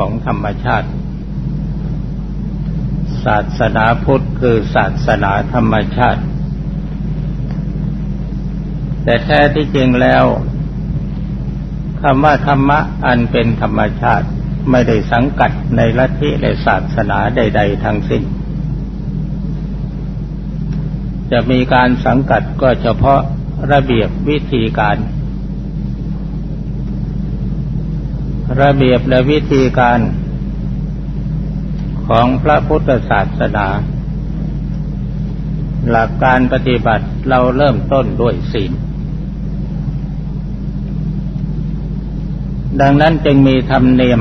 [0.00, 0.88] ของธรรมชาติ
[3.24, 6.22] ศาสนาพุทธคือศาสนาธรรมชาติ
[9.04, 10.24] แต่แท้ที่จริงแล้ว
[12.02, 14.26] คำว่าธรรมะอันเป็นธรรมชาติ
[14.70, 18.22] ไม่ได้สังกัดในลัทธิและศาสนาใด ๆ ทั้งสิ้น
[21.30, 23.20] จะมีการสังกัดก็เฉพาะ
[23.72, 24.96] ระเบียบวิธีการ
[28.62, 30.00] ระเบียบและวิธีการ
[32.08, 33.68] ของพระพุทธศาสนา
[35.90, 38.72] หลักการปฏิบัติเราเริ่มต้นด้วยศีล
[42.80, 44.20] ดังนั้นจึงมีธรรมเนียม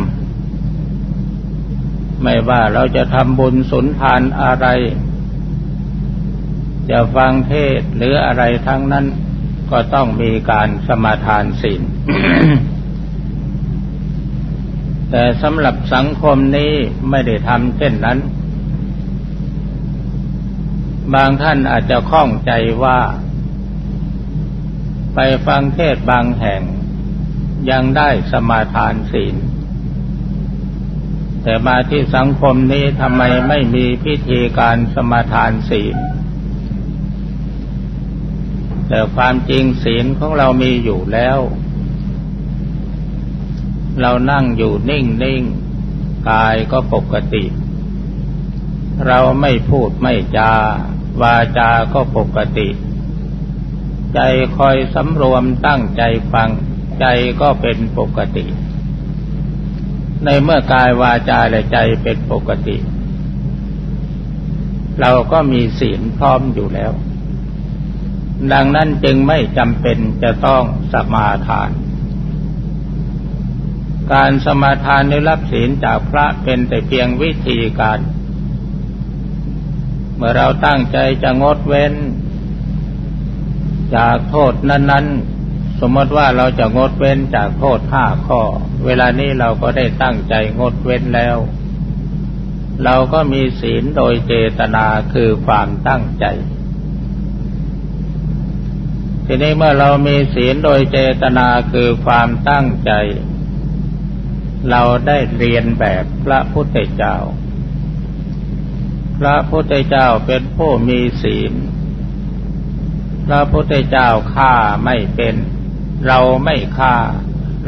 [2.23, 4.67] ไม่ว่าเราจะทำบุญสุนทานอะไร
[6.89, 9.05] จะฟังเทศหรืออะไรทั้งนั้น
[9.71, 11.81] ก็ต้องมีการสมาทานศีล
[15.11, 16.73] แต่สำหรับสังคมนี้
[17.09, 18.19] ไม่ได้ทำเช่นนั้น
[21.13, 22.51] บางท่านอาจจะข้องใจ
[22.83, 22.99] ว่า
[25.15, 26.61] ไปฟังเทศบางแห่ง
[27.69, 29.35] ยังได้สมาทานศีล
[31.43, 35.97] แต่มาที่สังคมนี้ทำไมไม่มีพิธีการสมาทานศีล
[38.87, 41.39] แต่ความจริงศีลของเรามีอยู่แล้ว
[44.01, 45.43] เรานั่งอยู่นิ่งนิ่ง
[46.29, 47.43] กายก็ปกติ
[49.07, 50.51] เราไม่พูดไม่จา
[51.21, 52.67] วาจาก็ปกติ
[54.13, 54.19] ใจ
[54.57, 56.49] คอยสำรวมตั้งใจฟัง
[56.99, 57.05] ใจ
[57.41, 58.45] ก็เป็นปกติ
[60.23, 62.77] ในเมื่อกายวาจาและใจเป็นปกติ
[64.99, 66.91] เราก็มีศีลพร้อมอยู่แล้ว
[68.53, 70.63] ดังนั้นจึงไม่จำเป็นจะต้อง
[70.93, 71.69] สมาทาน
[74.13, 77.99] การสมาทานในรับศีลจากพระเป็นแต่เพียงวิธีการ
[80.15, 81.93] เมื่อเราตั้งใจจะงดเว้น
[83.95, 85.05] จากโทษนั้น
[85.43, 88.41] ๆ สมมติว่าเราจะงดเว้นจากโทษห้าข้อ
[88.85, 91.37] เวลานี้เราก็ได้ตั้งใจงดเว้นแล้ว
[92.83, 96.25] เราก็มีศีลโดยเจตนาคือความตั้งใจ
[99.25, 102.91] ทีนี้เมื่อเรามีศีลโดยเจตนาคือความตั้งใจ
[104.69, 107.15] เราได้เรียนแบบพระพุทธเจ้า
[109.19, 111.53] พระพุทธเจ้าเป็นผู้มีศีล
[113.27, 114.53] พระพุทธเจ้าฆ่า
[114.85, 115.35] ไม่เป็น
[116.07, 116.95] เราไม่ฆ่า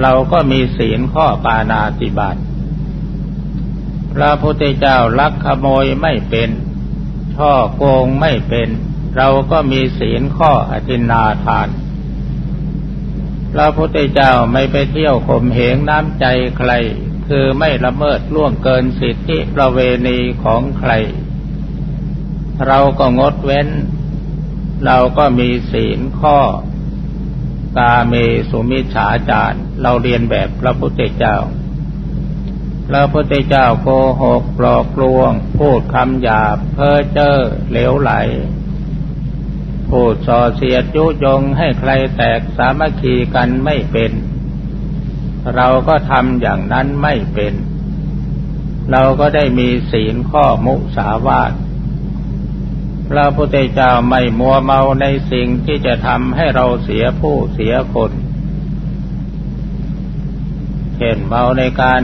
[0.01, 2.37] เราก็มีศีลข้อปานาติบาต
[4.15, 6.49] พระพุทธเจ้าลักขโมยไม่เป็น
[7.35, 8.69] ช่อโกงไม่เป็น
[9.17, 11.67] เราก็มีศีลข้ออธินาทาน
[13.53, 16.25] พระพุทธเจ้าไม่ไปเที่ยวข่มเหงน้ำใจ
[16.57, 16.71] ใคร
[17.27, 20.91] คือไม่ละเมิดล่วงเกินสิทธิประเวณีของใคร
[22.67, 23.69] เราก็งดเว้น
[24.85, 26.37] เราก็มีศีลข้อ
[27.77, 28.13] กาเม
[28.49, 31.37] สุมิฉาจารเราเรียนแบบพระพุทธเจ้า
[32.89, 33.87] พระพุทธเจ้าโก
[34.21, 37.35] หกปลอกลวง พูดคำหยาบเพ้อเจ้อ
[37.69, 38.11] เหลวไหล
[39.91, 44.11] พูดส่อเสียดยุยงให้ใครแตกสามัคคีกันไม่เป็น
[45.55, 47.53] เราก็ทำอย่างนั้นไม่เป็น
[48.91, 51.53] เราก็ได้มีศีลข้อมุสาวาท
[53.09, 58.11] พระพุทธเจ้าไม่มัวเมาในสิ่งที่จะทำให้เราเสียผู้เสียคน
[60.97, 62.01] เช่นเมาในการ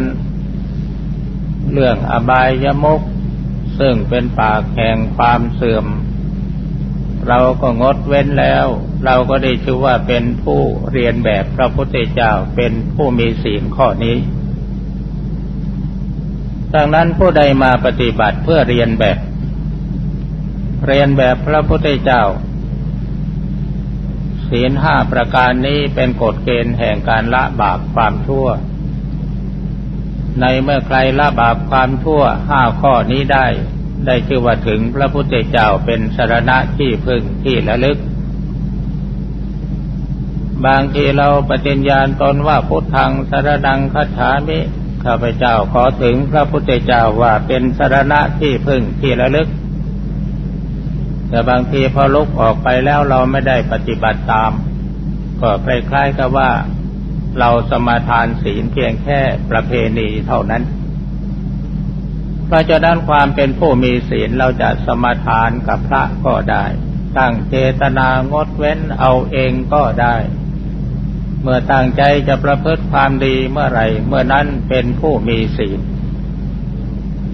[1.71, 3.01] เรื่องอบายยมุก
[3.79, 5.85] ซึ่งเป็นปากแห่งความเสื่อม
[7.27, 8.65] เราก็งดเว้นแล้ว
[9.05, 14.17] เราก็ได้ชื่อว่าเป็นผู้เรียนแบบพระพุทธเจ้าเป็นผู้มีศีลข้อนี้
[16.75, 19.17] ดังนั้นผู้ใดมาปฏิบัติเพื่อเรียนแบบ
[20.87, 22.23] เรียนแบบพระพุทธเจ้า
[24.49, 28.47] ศีลห้าประการนี้เป็นกฎเกณฑ์แห่งการละบาปความชั่ว
[30.41, 33.47] ในเมื่อใครละบาปความชั่วห้าข้อนี้ได้
[34.05, 37.97] ได้ชื่อว่าถึงพระพุทธเจ้าเป็นสารณะที่พึ่งที่ระลึก
[40.65, 44.59] บางทีเราปฏิญญาณตนว่าพุทธังสารนังคัจฉามิ
[45.03, 49.47] ข้าพเจ้าขอถึงพระพุทธเจ้าว่าเป็นสารณะที่พึ่งที่ระลึก
[51.29, 54.51] แต่บางทีพอลุกออกไปแล้วเราไม่ได้ปฏิบัติตาม
[55.41, 56.51] ก็คล้ายๆกับว่า
[57.39, 59.19] เราสมาทานศีลเพียงแค่
[59.51, 60.63] ประเพณีเท่านั้น
[62.47, 66.65] เพราะฉะนั้นความเป็นผู้มีศีลเราจะสมาทานกับพระก็ได้
[67.17, 70.15] ตั้งเจตนางดเว้นเอาเองก็ได้
[71.41, 75.79] เมื่อตั้งใจจะประพฤติความดีเมื่อไรเมื่อนั้นเป็นผู้มีศีล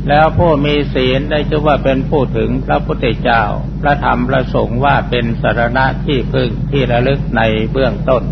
[0.09, 3.43] แล้วผู้มีศีลได้ชื่อว่าเป็นผู้ถึงพระพุทธเจ้า
[3.81, 8.23] พระธรรมพระสงฆ์ว่าเป็นสารณะที่พึ่งที่ระลึกในเบื้องต้น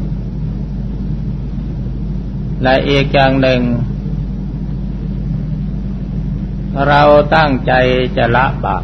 [2.63, 3.61] และอีกอย่างหนึ่ง
[6.87, 7.03] เรา
[7.35, 7.73] ตั้งใจ
[8.17, 8.83] จะละบาป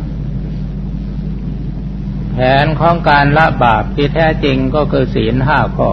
[2.31, 5.91] แผนของการละบาปที่แท้จริงก็คือศีลห้าข้อ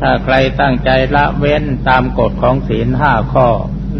[0.00, 3.48] ถ้าใครตั้งใจละเว้นตามกฎของศีลห้าข้อ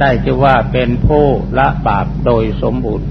[0.00, 1.26] ได้ชื่อว่าเป็นผู้
[1.58, 3.08] ละบาปโดยสมบูรณ์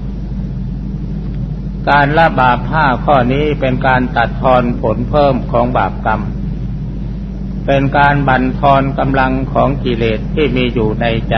[1.90, 6.20] การละบาปห้าข้อนี้เป็นการตัดทอนผลเพิ่มของบาปกรรม
[7.66, 11.36] เป็นการบั่นทอนกำลังของกิเลสที่มีอยู่ในใจ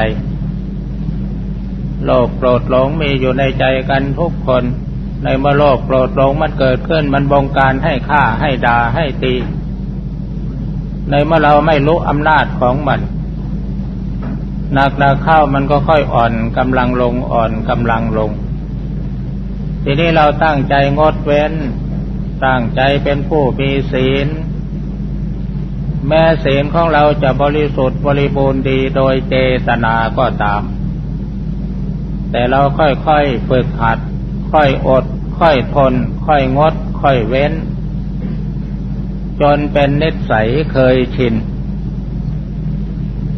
[2.04, 4.64] โลภโกรธหลงมีอยู่ในใจกันทุกคน
[5.24, 9.34] ในเมื่อโลภโกรธหลงมันเกิดขึ้นมันบงการให้ฆ่าให้ด่าให้ตี
[11.10, 13.00] ในเมื่อเราไม่รู้อำนาจของมัน
[14.74, 18.30] หนักหนักเข้ามันก็ค่อยอ่อนกำลังลงอ่อนกำลังลง
[19.84, 21.52] ทีนี้เราตั้งใจงดเว้น
[22.44, 24.28] ตั้งใจเป็นผู้มีศีล
[26.06, 29.34] แม้ศีลของเราจะบริสุทธิ์บริบูรณ์ดีโดยเจ
[29.66, 30.62] ตนาก็ตาม
[32.30, 33.98] แต่เราค่อยๆฝึกหัด
[34.52, 35.04] ค่อยอด
[35.38, 35.94] ค่อยทน
[36.26, 37.52] ค่อยงด ค่อยเว้น
[39.40, 41.34] จนเป็นนิสัยเคยชิน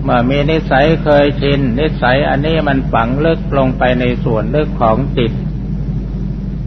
[0.02, 5.32] เมื่อมีนิสัยเคยชิน นิสัยอันนี้มันฝังลึกลงไปในส่วนลึกของจิต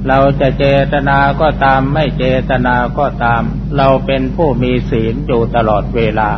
[0.08, 3.42] เราจะเจตนาก็ตามไม่เจตนาก็ตาม
[3.78, 6.32] เราเป็นผู้มีศีลอยู่ตลอดเวลา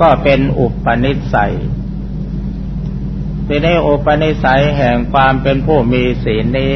[0.00, 1.54] ก็เป็นอุปนิสัย
[3.46, 6.74] ทีนี้อุปนิสัยแห่งความเป็นผู้มีศีลนี้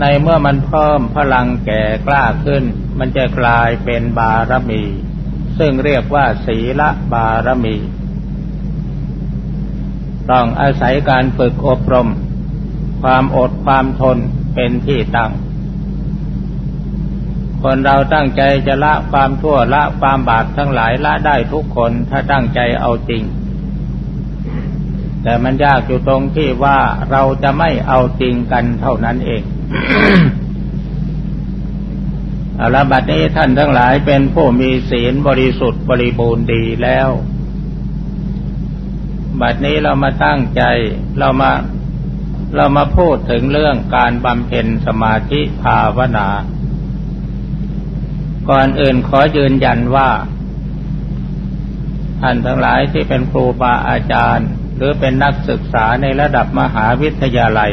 [0.00, 2.64] ในเมื่อมันเพิ่มพลังแก่กล้าขึ้น
[2.98, 4.82] มันจะกลายเป็นบารมี
[5.58, 7.76] ซึ่งเรียกว่าศีละบารมี
[10.30, 12.08] ต้องอาศัยการฝึกอบรม
[13.02, 14.18] ความอดความทน
[14.54, 15.32] เป็นที่ตั้ง
[17.62, 23.22] คนเราตั้งใจจะละความทั่วละความบาปทั้งหลายละได้ทุกคนถ้าตั้งใจเอาจริง
[25.28, 26.78] แต่มันยากอยู่ตรงที่ว่า
[27.10, 29.42] เราจะไม่เอาจริงกันเท่านั้นเอง
[32.60, 37.08] อาลบัดนี้ท่านทั้งหลายเป็นผู้มีศีลบริสุทธิ์บริบูรณ์ดีแล้ว
[39.40, 40.62] บัดนี้เรามาตั้งใจ
[41.18, 41.52] เรามา
[42.56, 46.28] เรามาพูดถึงเรื่องการบำเพ็ญสมาธิภาวนา
[48.50, 50.10] ก่อนอื่นขอยืนยันว่า
[52.20, 57.72] ท่านทั้งหลายที่เป็นครูบาอาจารย์ หรือเป็นนักศึกษาในระดับมหาวิทยาลัย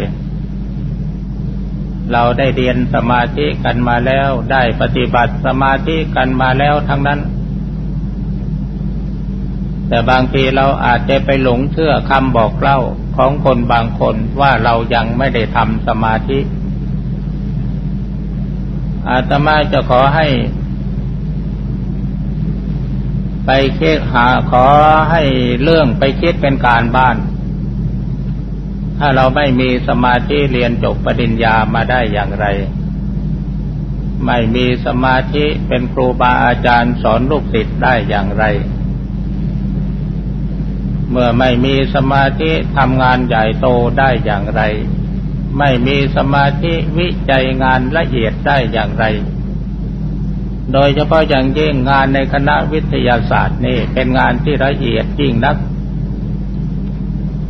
[2.12, 7.20] เราได้เรียนสมาธิกันมาแล้วได้ปฏิบัติสมาธิกันมาแล้วทั้งนั้น
[9.88, 12.80] แต่บางทีเราอาจจะไปหลงเชื่อคำบอกเล่า
[13.18, 16.40] ของคนบางคนว่าเรายังไม่ได้ทำสมาธิ
[19.10, 20.28] อาตมาจะขอให้
[23.46, 24.66] ไปคิดหาขอ
[25.12, 25.24] ให้
[25.62, 27.16] เรื่องไปคิดเป็นการบ้าน
[28.98, 32.46] ถ้าเราไม่มีสมาธิเรียนจบปริญญามาได้อย่างไร
[34.26, 38.44] ไม่มีสมาธิเป็นครูบาอาจารย์สอนลูกศิษย์ได้อย่างไร
[41.10, 43.68] เมื่อไม่มีสมาธิทำงานใหญ่โต
[44.00, 44.62] ได้อย่างไร
[45.60, 49.06] ไม่มีสมาธิวิจัยงานละเอียดได้อย่างไร
[50.72, 55.58] โดยเฉพาะอย่างยิ่งงานในคณะวิทยาศาสตร์นี่เป็นงานที่ละเอียดยิ่งนัก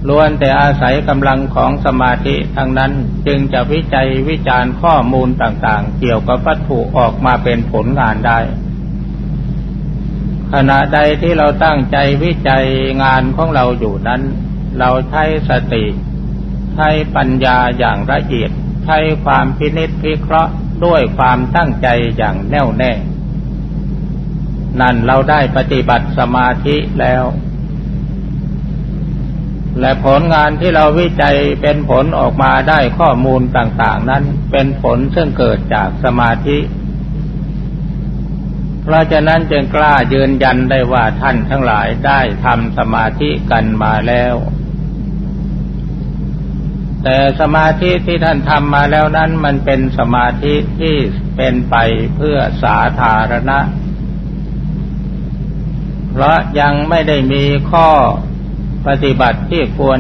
[0.08, 2.92] ล้วนแต่อาศัยกำลังของสมาธิทั้งนั้น
[3.28, 8.40] จึงจะวิจัยวิจารณ์ข้อมูลต่างๆ เกี่ยวกับวัตถุออกมาเป็นผลงานได้
[10.54, 12.66] ขณะใดที่เราตั้งใจวิจัย
[13.04, 14.22] งานของเราอยู่นั้น
[14.80, 15.86] เราใช้สติ
[16.76, 18.52] ใช้ปัญญาอย่างละเอียด
[18.86, 20.54] ใช้ความพินิจพิเคราะห์
[20.86, 21.88] ด้วยความตั้งใจ
[22.18, 22.92] อย่างแน่วแน่
[24.82, 27.24] นั่นเราได้ปฏิบัติสมาธิแล้ว
[29.80, 36.60] และผลงานที่เราวิจัยเป็นผลออกมาได้ข้อมูลต่าง ๆ นั้นเป็นผลซึ่งเกิดจากสมาธิ
[38.84, 44.36] เพราะฉะนั้นจึงกล้ายืนยันได้ว่าท่านทั้งหลายได้ทำสมาธิกันมาแล้ว
[47.04, 50.96] แต่สมาธิที่ท่านทำมาแล้วนั้นมันเป็นสมาธิที่
[51.36, 51.76] เป็นไป
[52.16, 53.60] เพื่อสาธารณะ
[56.12, 57.90] เพราะยังไม่ได้มีข้อ
[58.88, 60.00] ปฏิบัติที่ควร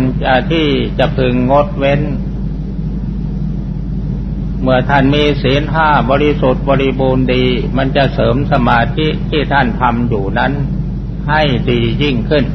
[0.51, 0.67] ที่
[0.99, 2.01] จะพึงงดเว้น
[4.61, 7.43] เมื่อท่านมีศีลห้าบริสุทธิ์บริบูรณ์ดี
[7.77, 10.51] มันจะเสริมสมาธิที่ท่านทำอยู่นั้น
[11.29, 12.45] ให้ดียิ่งขึ้น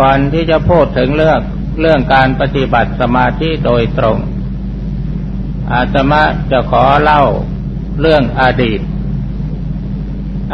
[0.00, 1.40] ก่อนที่จะพูดถึงเรื่อง
[1.80, 4.18] เรื่องการปฏิบัติสมาธิโดยตรง
[5.72, 7.22] อาตมาจะขอเล่า
[8.00, 8.80] เรื่องอดีต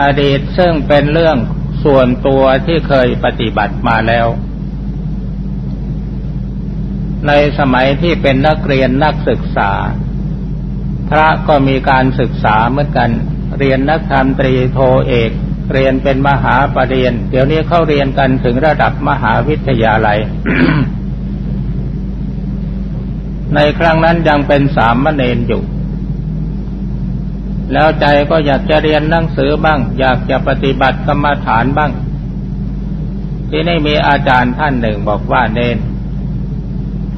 [0.02, 1.36] อดีตซึ่งเป็นเรื่อง
[1.84, 4.26] ส่วนตัวที่เคยปฏิบัติมาแล้ว
[7.26, 9.72] ในสมัยที่เป็นนักเรียนนักศึกษา
[11.10, 13.10] พระก็มีการศึกษาเหมือนกัน
[13.58, 15.30] เรียนนักธรรมตรีโทเอก
[15.72, 20.18] เรียนเป็นมหาปรริญญาเดี๋ยวนี้เข้าเรียนกันถึงระดับมหาวิทยาลัย
[23.54, 25.62] ในครั้งนั้นยังเป็นสามเณรอยู่
[27.72, 31.92] แล้วใจก็อยากจะเรียนหนังสือบ้าง อยากจะปฏิบัติกรรมฐานบ้าง
[33.50, 35.78] ที่นี่มีอาจารย์ท่านหนึ่งบอกว่าเนน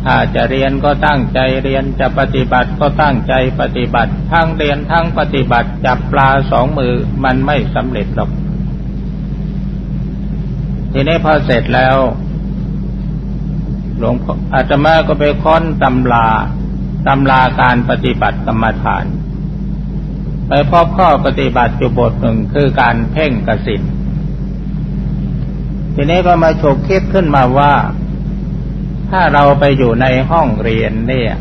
[0.04, 8.30] ถ้าจะเรียนก็ตั้งใจเรียนจะปฏิบัติก็ตั้งใจปฏิบัติ ทั้งเรียนทั้งปฏิบัติจับปลาสองมือมันไม่สำเร็จหรอก
[10.92, 11.96] ทีนี้พอเสร็จแล้ว
[13.98, 16.26] หลวงพ่ออาตมาก็ไปค้นตำรา
[17.06, 19.04] ตำราการปฏิบัติกรรมฐาน
[20.48, 23.82] ไปพบข้อปฏิบัติอยู่บทหนึ่งคือการเพ่งกสิน
[25.94, 27.74] ทีนี้ก็มาฉกคิดขึ้นมาว่า
[29.10, 31.34] ถ้าเราไปอยู่ในห้องเรียนเนี่ย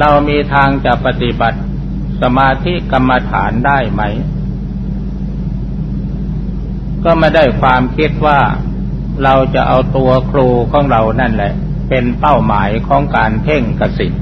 [0.00, 1.58] เรามีทางจะปฏิบัติ
[2.22, 4.02] สมาธิกรรมฐานได้ไหม
[7.04, 8.38] ก็ม่ได้ความคิดว่า
[9.24, 11.52] เราจะเอาตัวครูของเรานั่นแหละ
[11.88, 14.12] เป็นเป้าหมายของการเพ่งกสิท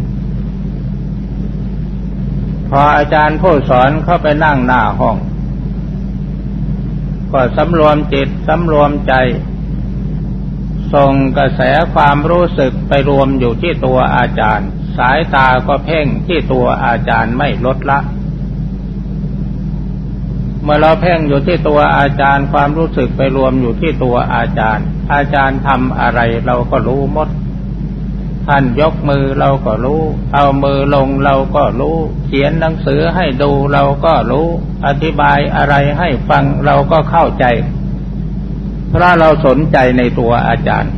[2.71, 5.17] พออาจารย์ผู้สอนเข้าไปนั่งหน้าห้อง
[7.33, 9.15] ก็สำรวมจิตสำรวมใจ
[10.95, 11.61] ส่งกระแส
[11.95, 17.99] ความรู้สึกไปรวมอยู่ที่ตัวอาจารย์ สายตาก็เพ่งที่ตัวอาจารย์ไม่ลดละ
[20.71, 27.29] มื่อเราเพ่งอยู่ที่ตัวอาจารย์ความรู้สึกไปรวมอยู่ที่ตัวอาจารย์ อาจารย์ทำอะไรเราก็รู้หมด
[28.47, 30.01] ท่านยกมือเราก็รู้
[30.35, 31.97] เอามือลงเราก็รู้
[32.27, 34.47] เขียนหนังสือให้ดูเราก็รู้
[34.87, 37.45] อธิบายอะไรให้ฟังเราก็เข้าใจ
[38.89, 40.93] เพราะเราสนใจในตัวอาจารย์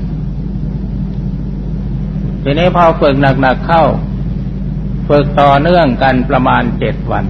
[2.42, 3.84] ทีนี้พอฝึกหนักๆเข้า
[5.08, 7.24] ฝึกต่อเนื่องกันประมาณเจ็ดวัน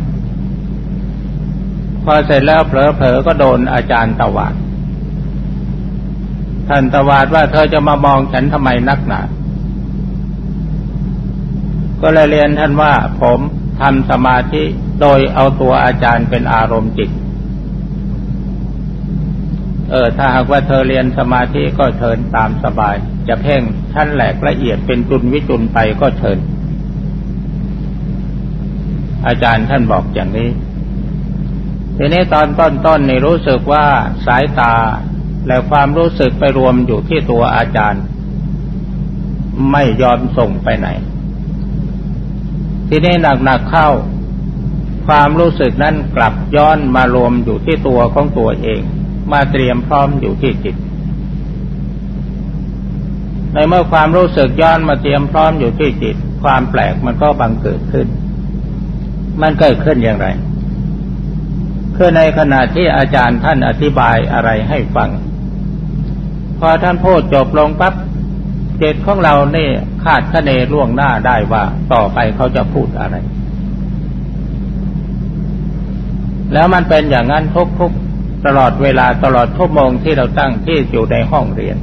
[2.04, 2.72] พอเสร็จแล้วเผ
[3.04, 4.54] ลอๆก็โดนอาจารย์ตวาด
[6.68, 9.20] ท่านตวาดว่าเธอจะมามองฉันทำไมนักหนา
[12.02, 13.38] ก็เลยเรียนท่านว่าผม
[13.80, 14.62] ทำสมาธิ
[15.00, 17.10] โดยเอาตัวอาจารย์เป็นอารมณ์จิต
[19.90, 22.96] เออ ถ้าหากว่าเธอเรียนสมาธิก็เชิญตามสบาย
[23.28, 26.38] จะเพ่งชั้นแหลกละเอียดเป็นจุนวิจุนไปก็เชิญ
[29.26, 30.48] อาจารย์ท่านบอกอย่างนี้
[32.02, 33.86] ทีนี้ตอนต้นๆนี่รู้สึกว่า
[34.26, 34.74] สายตา
[35.46, 38.02] และความรู้สึกไปรวมอยู่ที่ตัวอาจารย์
[39.72, 40.88] ไม่ยอมส่งไปไหน
[42.88, 43.14] ทีนี้
[43.44, 43.88] หนักๆเข้า
[45.06, 48.80] ความรู้สึกนั้นกลับย้อนมารวมอยู่ที่ตัวของตัวเอง
[49.32, 50.76] มาเตรียมพร้อมอยู่ที่จิต
[53.52, 58.06] ในเมื่อความรู้สึกย้อนมาเตรียมพร้อมอยู่ที่จิต ความแปลกมันก็บังเกิดขึ้น
[59.42, 60.28] มันเกิดขึ้นอย่างไร
[62.02, 65.10] คือในขณะที่อาจารย์ท่านอธิบายอะไรให้ฟัง
[66.60, 67.94] พอท่านพูดจบลงปั๊บ
[68.82, 69.70] จิตของเราเนี่ย
[70.04, 73.16] คาดคะเนล่วงหน้าได้ว่าต่อไปเขาจะพูดอะไร
[76.52, 77.44] แล้วมันเป็นอย่างนั้น
[77.80, 81.76] ทุกๆตลอดเวลาตลอดชั่วโมงที่เราตั้งที่อยู่ในห้องเรียน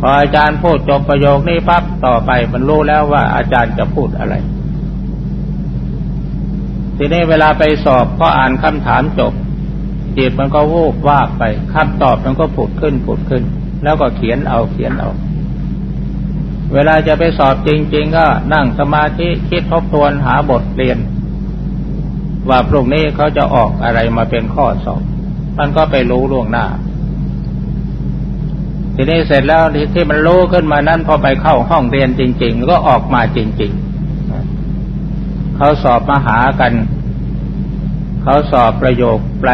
[0.00, 4.36] พออาจารย์พูดจบประโยคนี้ปั๊บต่อไปมันรู้แล้วว่าอาจารย์จะพูดอะไร
[6.98, 9.32] ทีนี้เวลาไปสอบพออ่านคำถามจบ
[10.16, 11.42] จิตมันก็วูบว่าไป
[11.74, 13.42] คำตอบมันก็ผุดขึ้นผุดขึ้น
[13.82, 15.10] แล้วก็เขียนเอาเขียนเอา
[16.74, 20.98] เวลาจะไปสอบจริง ๆ ก็นั่งสมาธิคิดทบทวนหาบทเรียน
[22.48, 25.02] ว่าพรุ่งนี้เขาจะออกอะไรมาเป็นข้อสอบ
[25.58, 26.66] มันก็ไปรู้ล่วงหน้า
[28.94, 29.64] ทีนี้เสร็จแล้ว
[29.94, 33.87] ที่มันรู้ขึ้นมานั้นพอไปเข้าห้องเรียนจริง ๆ ก็ออกมาจริง ๆ
[35.60, 36.72] เขาสอบมาหากัน
[38.22, 39.50] เขาสอบประโยคแปล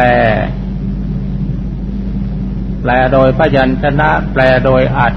[2.81, 5.13] แปลโดยพยัญชนะ แปลโดยอัด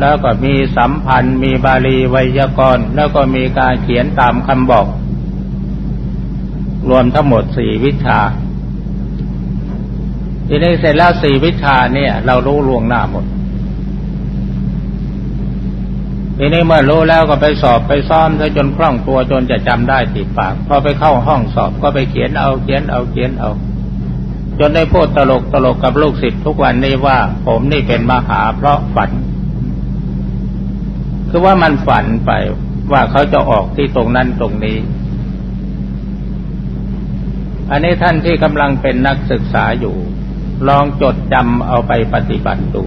[0.00, 4.86] แล้วก็มีสัมพันธ์ มีบาลีไวยากรณ์ แล้วก็มีการเขียนตามคำบอก
[6.88, 8.18] รวมทั้งหมดสี่วิชา
[10.48, 13.24] ทีนี้เสร็จแล้วสี่วิชาเนี่ย เรารู้ล่วงหน้าหมด
[16.42, 23.50] ทีนี้เมื่อรู้แล้วก็ไปสอบไปซ้อมซะจนคล่องตัวจนจะจำได้ติดปาก พอไปเข้าห้องสอบก็ไปเขียนเอาเขียนเอาเขียนเอา
[24.58, 29.10] จนได้พูดตลกตลกกับลูกศิษย์ทุกวันนี้ว่า ผมนี่เป็นมหาเพราะฝัน
[31.30, 32.30] คือว่ามันฝันไป
[32.92, 34.76] ว่าเขาจะออกที่ตรงนั้นตรงนี้
[37.70, 39.96] อันนี้ท่านที่กำลังเป็นนักศึกษาอยู่
[40.68, 42.84] ลองจดจำเอาไปปฏิบัติดู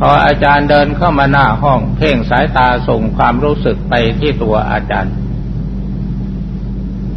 [0.00, 5.14] พออาจารย์เดินเข้ามาหน้าห้อง เพ่งสายตาส่งความรู้สึกไปที่ตัวอาจารย์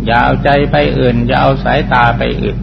[0.05, 2.57] อย่าเอาใจไปอื่น อย่าเอาสายตาไปอื่น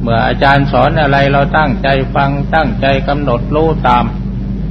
[0.00, 4.04] เมื่ออาจารย์สอนอะไรเราตั้งใจฟังตั้งใจกำหนดรู้ตาม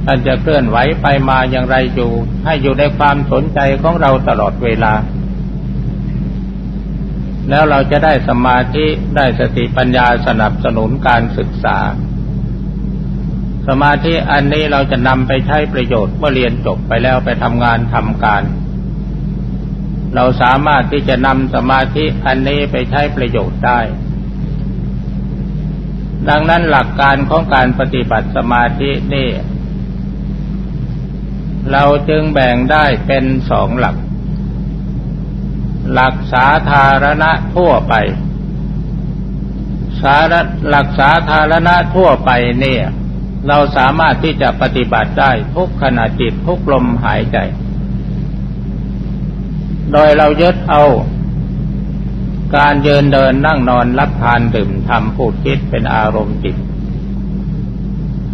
[0.04, 2.12] ท่านจะเคลื่อนไหวไปมาอย่างไรอยู่
[2.44, 4.94] ให้อยู่ในความสนใจของเราตลอดเวลา
[7.48, 8.86] แล้วเราจะได้สมาธิ
[9.16, 11.78] ได้สติปัญญาสนับสนุนการศึกษา
[13.68, 18.42] สมาธิอันนี้เราจะนำไปใช้ประโยชน์เมื่อเรียนจบไปแล้วไปทำงานทำการ
[20.14, 23.80] เราสามารถที่จะนำสมาธิอันนี้ไปใช้ประโยชน์ได้
[26.28, 29.28] ดังนั้นหลักการของการปฏิบัติสมาธินี่
[31.72, 33.96] เราจึงแบ่งได้เป็นสองหลัก
[35.92, 37.94] หลักสาธารณะทั่วไป
[40.02, 40.16] สา
[40.68, 42.84] หลักสาธารณะทั่วไปเนี่ย
[43.46, 47.38] เราสามารถที่จะปฏิบัติได้ทุกขณะจิตทุกลมหายใจ
[49.92, 50.82] โดยเรายึดเอา
[52.56, 56.56] การเดินเดินนั่งนอนรับทานดื่มทำพูดคิดเป็นอารมณ์จิต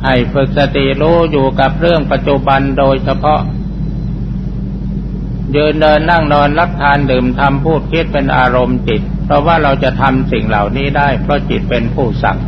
[0.04, 3.40] ให้ฝึกสติรู้อยู่กับเรื่องปัจจุบันโดยเฉพาะ
[5.56, 12.38] ยืนเดินนั่งนอนรับทานดื่มทำพูดคิดเป็นอารมณ์จิต เพราะว่าเราจะทำสิ่งเหล่านี้ได้เพราะจิตเป็นผู้สั่ง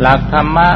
[0.00, 0.68] หลักธรรมะ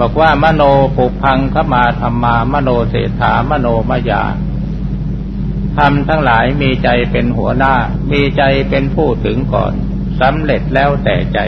[0.00, 0.62] บอกว่ามโน
[0.96, 4.22] ปุพังขมาธรรมามโนเศรษฐามโนมยา
[5.76, 7.74] ทำทั้งหลายมีใจเป็นหัวหน้า
[8.12, 9.72] มีใจเป็นผู้ถึงก่อน
[10.20, 11.38] สำเร็จแล้วแต่ใจ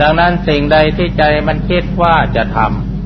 [0.00, 2.58] ดังนั้นสิ่งใดที่ใจมันคิดว่าจะท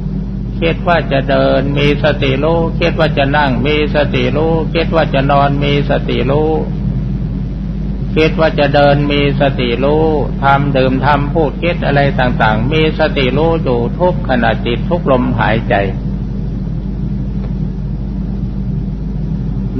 [0.07, 6.51] ำคิดว่าจะเดิน มีสติรู้คิดว่าจะนั่ง มีสติรู้คิดว่าจะนอนมีสติรู้
[8.17, 10.05] คิดว่าจะเดินมีสติรู้
[10.43, 15.75] ทำดื่มทำพูดคิดอะไรต่างๆ มีสติรู้อยู่ทุกขณะจิตทุกลมหายใจ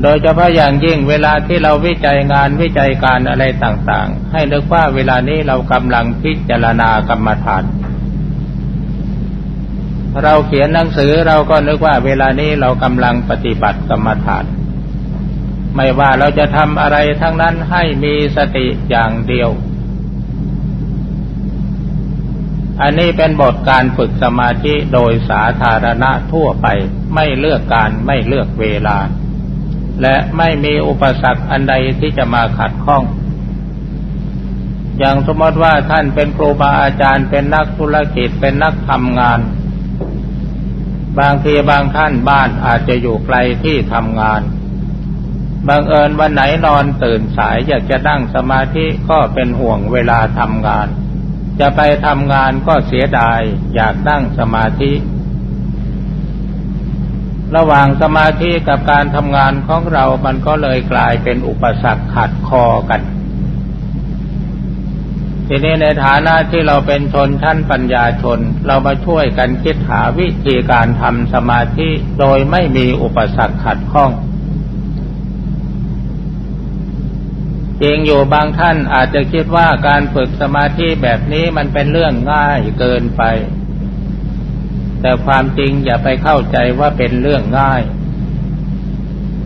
[0.03, 7.65] โดยเฉพาะอย่างยิ่งเวลาที่เราวิจัยงานวิจัยการอะไรต่างๆ ให้นึกว่าเวลานี้เรากำลังพิจารณากรรมฐาน
[10.25, 14.45] เราเขียนหนังสือเราก็นึกว่าเวลานี้เรากำลังปฏิบัติกรรมฐาน
[15.77, 19.51] ไม่ว่าเราจะทำอะไรทั้งนั้นให้มีสติอย่างเดียว
[22.83, 26.67] อันนี้เป็นบทการฝึกสมาธิโดยสาธารณะทั่วไป
[27.15, 28.99] ไม่เลือกการไม่เลือกเวลา
[30.03, 33.05] และไม่มีอุปสรรคอันใดที่จะมาขัดข้อง
[34.99, 39.41] อย่างสมมติว่าท่านเป็นครูบาอาจารย์เป็นนักธุรกิจเป็นนักทำงาน
[41.19, 44.41] บางทีบางท่านบ้านอาจจะอยู่ไกลที่ทำงาน
[45.69, 50.89] บางเอิญวันไหนนอนตื่นสายอยากจะนั่งสมาธิก็เป็นห่วงเวลาทำงาน
[51.61, 53.41] จะไปทำงานก็เสียดาย
[53.75, 54.93] อยากนั่งสมาธิ
[57.57, 63.01] ระหว่างสมาธิกับการทำงานของเรามันก็เลยกลายเป็นอุปสรรคขัดคอกัน
[65.49, 71.89] ทีนี้ในฐานะที่เราเป็นชนชั้นปัญญาชน เรามาช่วยกันคิดหาวิธีการทำสมาธิ
[72.21, 74.11] โดยไม่มีอุปสรรคขัดข้อง
[77.83, 83.23] จริงอยู่บางท่านอาจจะคิดว่าการฝึกสมาธิแบบนี้มันเป็นเรื่องง่ายเกินไป
[85.01, 87.83] แต่ความจริงอย่าไปเข้าใจว่าเป็นเรื่องง่าย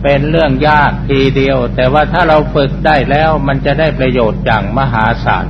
[0.03, 5.45] เป็นเรื่องยากทีเดียว แต่ว่าถ้าเราฝึกได้แล้วมันจะได้ประโยชน์อย่างมหาศาล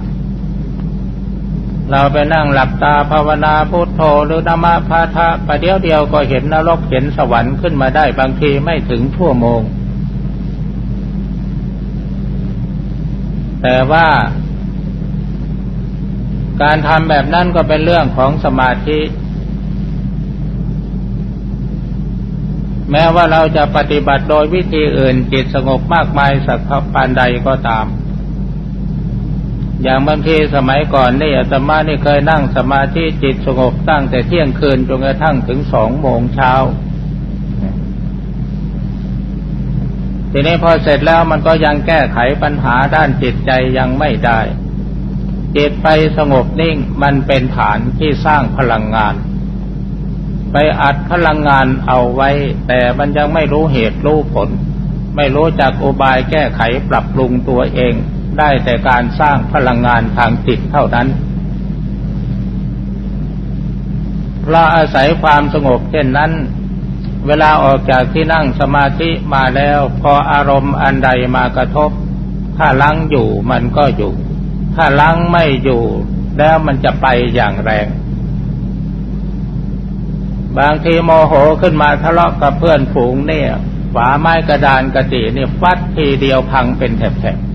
[1.92, 9.62] เราไปนั่งหลับตาภาวนาพุทโธหรือนามพาทะประเดี๋ยวเดียวก็เห็นนรกเห็นสวรรค์ขึ้นมาได้บางทีไม่ถึงชั่วโมง
[13.62, 14.08] แต่ว่า
[16.62, 19.00] การทำแบบนั้นก็เป็นเรื่องของสมาธิ
[22.92, 26.60] แม้ว่าเราจะปฏิบัติโดยวิธีอื่นจิตสงบมากมายสัก
[26.94, 27.86] ปานใดก็ตาม
[29.84, 36.54] อย่างบางทีสมัยก่อนนี่อาตมานี่เคยนั่งสมาธิจิตสงบตั้งแต่เที่ยงคืนจนกระทั่งถึงสองโมงเช้า
[40.32, 44.40] ทีนี้พอเสร็จแล้วมันก็ยังแก้ไขปัญหาด้านจิตใจยังไม่ได้
[45.58, 49.16] จิตไปสงบนิ่งมันเป็นฐานที่สร้างพลังงาน
[50.52, 52.30] ไปอัดพลังงานเอาไว้
[52.68, 54.50] แต่มันยังไม่รู้เหตุรู้ผล
[55.16, 57.94] ไม่รู้จักอุบายแก้ไขปรับปรุงตัวเอง
[58.40, 61.08] ได้แต่การสร้างพลังงานทางจิตเท่านั้น
[64.50, 66.32] เราอาศัยความสงบเช่นนั้น
[67.28, 71.92] เวลาออกจากที่นั่งสมาธิมาแล้ว พออารมณ์อันใดมากระทบ
[72.58, 74.14] ถ้าลังอยู่มันก็อยู่
[74.76, 75.84] ถ้าลังไม่อยู่
[76.38, 77.88] แล้วมันจะไปอย่างแรง
[80.58, 83.50] บางทีโมโหขึ้นมาทะเลาะกับเพื่อนฝูงเนี่ย
[83.94, 87.46] ฝาไม้กระดานกระติเนี่ยฟัดทีเดียวพังเป็นแถบๆ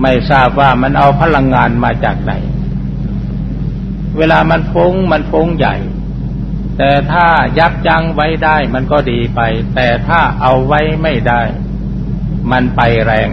[0.00, 2.32] ไม่ทราบว่ามันเอาพลังงานมาจากไหน
[4.18, 5.76] เวลามันฟุ้งมันฟุ้งใหญ่
[6.78, 7.26] แต่ถ้า
[7.58, 9.40] ยับยั้งไว้ได้มันก็ดีไป
[9.74, 11.42] แต่ถ้าเอาไว้ไม่ได้
[12.50, 13.28] มันไปแรง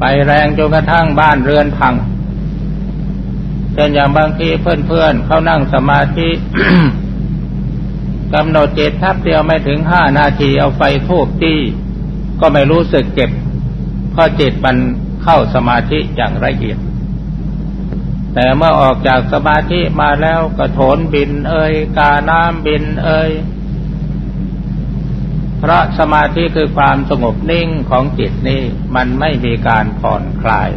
[0.00, 1.94] ไปแรงจนกระทั่งบ้านเรือนพัง
[3.72, 6.28] เช่นอย่างบางทีเพื่อนๆเขานั่งสมาธิ
[8.34, 11.58] กำหนดจิตทับเดียวไม่ถึงห้านาทีเอาไฟทูบที่
[12.40, 13.30] ก็ไม่รู้สึกเจ็บ
[14.12, 14.76] เพราะจิตมัน
[15.22, 16.78] เข้าสมาธิอย่างละเอียด
[18.34, 23.30] แต่เมื่อออกจากสมาธิมาแล้วกระโถนบินเอ่ยกาน้ำบินเอ่ย
[25.58, 28.62] เพราะสมาธิคือความสงบนิ่งของจิตนี่
[28.94, 30.70] มันไม่มีการผ่อนคลาย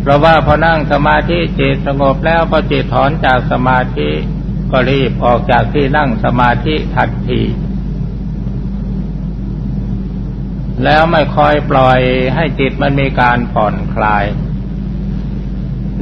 [0.00, 4.10] เพราะว่าพอนั่งสมาธิจิตสงบแล้วพอจิตถอนจากสมาธิ
[4.70, 7.42] ก็รีบออกจากที่นั่งสมาธิทันที
[10.84, 12.00] แล้วไม่คอยปล่อย
[12.34, 14.24] ให้จิตมันมีการผ่อนคลาย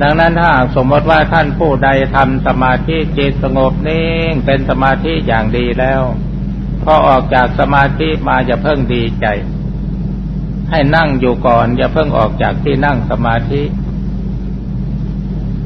[0.00, 6.02] ดังนั้นถ้าสมมติว่าท่านผู้ใดทำสมาธิจิตสงบนิ่งเป็นสมาธิอย่างดีแล้ว
[6.84, 9.26] พอออกจากสมาธิมาอย่าเพิ่งดีใจ
[10.70, 13.62] ให้นั่งอยู่ก่อนอย่าเพิ่งออกจากที่นั่งสมาธิ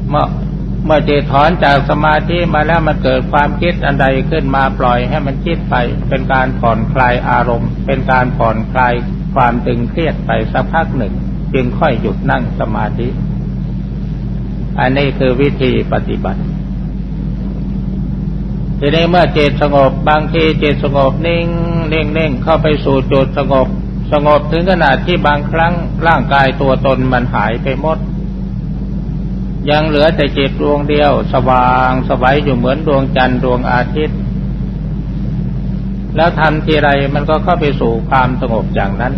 [0.09, 0.25] เมื่อ
[0.85, 5.75] เมื่อจิตถอนจากสมาธิมาแล้วมันเกิดความคิดอันใดขึ้นมาปล่อยให้มันคิดไป
[6.09, 8.93] เป็นการผ่อนคลายอารมณ์ เป็นการผ่อนคลาย
[9.35, 11.13] ความตึงเครียดไปสักพักหนึ่ง
[11.53, 13.07] จึงค่อยหยุดนั่งสมาธิ
[14.79, 16.41] อันนี้คือวิธีปฏิบัติ
[18.79, 21.47] ทีนี้เมื่อจิตสงบบางทีจิตสงบนิ่ง
[21.93, 23.67] นิ่งนิ่งเข้าไปสู่จุดสงบ
[24.11, 25.73] สงบถึงขนาดที่บางครั้ง
[26.07, 27.97] ร่างกายตัวตนมันหายไปหมด
[29.69, 34.19] ยังเหลือแต่จิตดวงเดียว สว่างสวัยอยู่เหมือนดวงจันทร์ดวงอาทิตย์
[36.15, 39.13] แล้วทำทีไรมันก็เข้าไปสู่ความสงบอย่างนั้น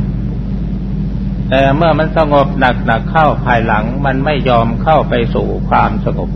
[1.49, 6.29] แต่เมื่อมันสงบหนักหนักเข้าภายหลัง มันไม่ยอมเข้าไปสู่ความสงบ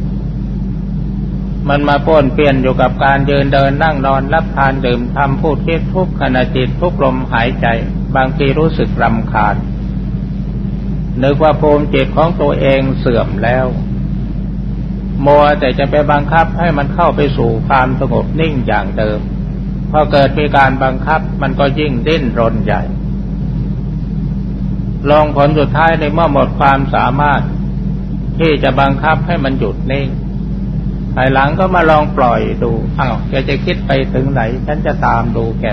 [1.70, 7.68] มันมาป้นเปลี่ยนอยู่กับการยืนเดินนั่งนอนรับทานดื่มทำพูดคิดทุกขณะจิตทุกลมหายใจ
[8.16, 9.56] บางทีรู้สึกรำคาญ
[11.24, 13.66] นึกว่าภูมิจิตของตัวเองเสื่อมแล้ว
[15.26, 19.20] มัวแต่จะไปบังคับให้มันเข้าไปสู่ความสงบนิ่งอย่างเดิม
[19.92, 22.84] พอเกิดมีการบังคับมันก็ยิ่งดิ้นรนใหญ่
[25.10, 27.42] ลองผลสุดท้ายในเมื่อหมดความสามารถ
[28.40, 30.08] ที่จะบังคับให้มันหยุดนิ่ง
[31.16, 35.66] ภายหลังก็มาลองปล่อยดูอ้าวแกจะคิดไปถึงไหน ฉันจะตามดูแก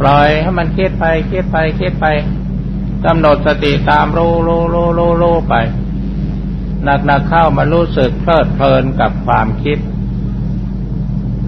[0.00, 2.06] ปล่อยให้มันคิดไปคิดไปคิดไป
[3.04, 5.54] กำหนดสติตามรู้รู้รู้รู้รู้ไป
[6.84, 9.78] หนักหนักเข้ามารู้สึกเพลิดเพลินกับความคิด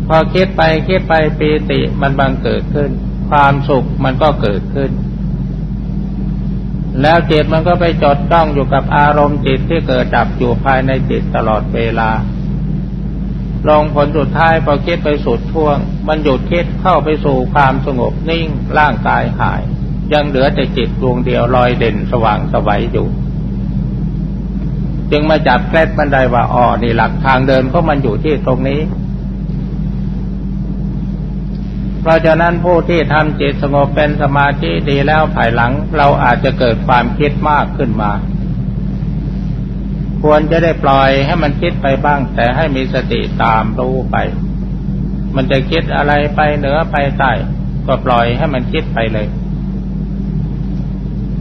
[0.07, 2.91] พอคิดไปคิดไปปีติมันบังเกิดขึ้น
[3.31, 4.91] ความสุขมันก็เกิดขึ้น
[7.03, 12.11] แล้วจิตมันก็ไปจดจ้องอยู่กับอารมณ์จิตที่เกิดดับอยู่ภายในจิตตลอดเวลา
[13.69, 18.47] ลงผลสุดท้ายพอคิดไปสุดท่วง มันหยุดคิดเข้าไปสู่ความสงบนิ่ง
[18.79, 19.61] ร่างกายหาย
[20.13, 23.09] ยังเหลือแต่จิตดวงเดียวลอยเด่นสว่างสวัยอยู่
[25.11, 28.81] จึงมาจับแกล้มันได้ว่าอ๋อนี่หลักทางเดินก็มันอยู่ที่ตรงนี้
[32.01, 38.13] เพราะฉะนั้นผู้ที่ทำจิตสงบเป็นสมาธิดีแล้วภายหลัง เราอาจจะเกิดความคิดมากขึ้นมา
[40.23, 44.17] ควรจะได้ปล่อยให้มันคิดไปบ้าง แต่ให้มีสติตามรู้ไป
[45.37, 47.33] มันจะคิดอะไรไปเหนือไปใต้
[47.87, 49.27] ก็ปล่อยให้มันคิดไปเลย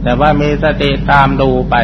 [0.02, 1.76] แต่ว่ามีสติตามดูไป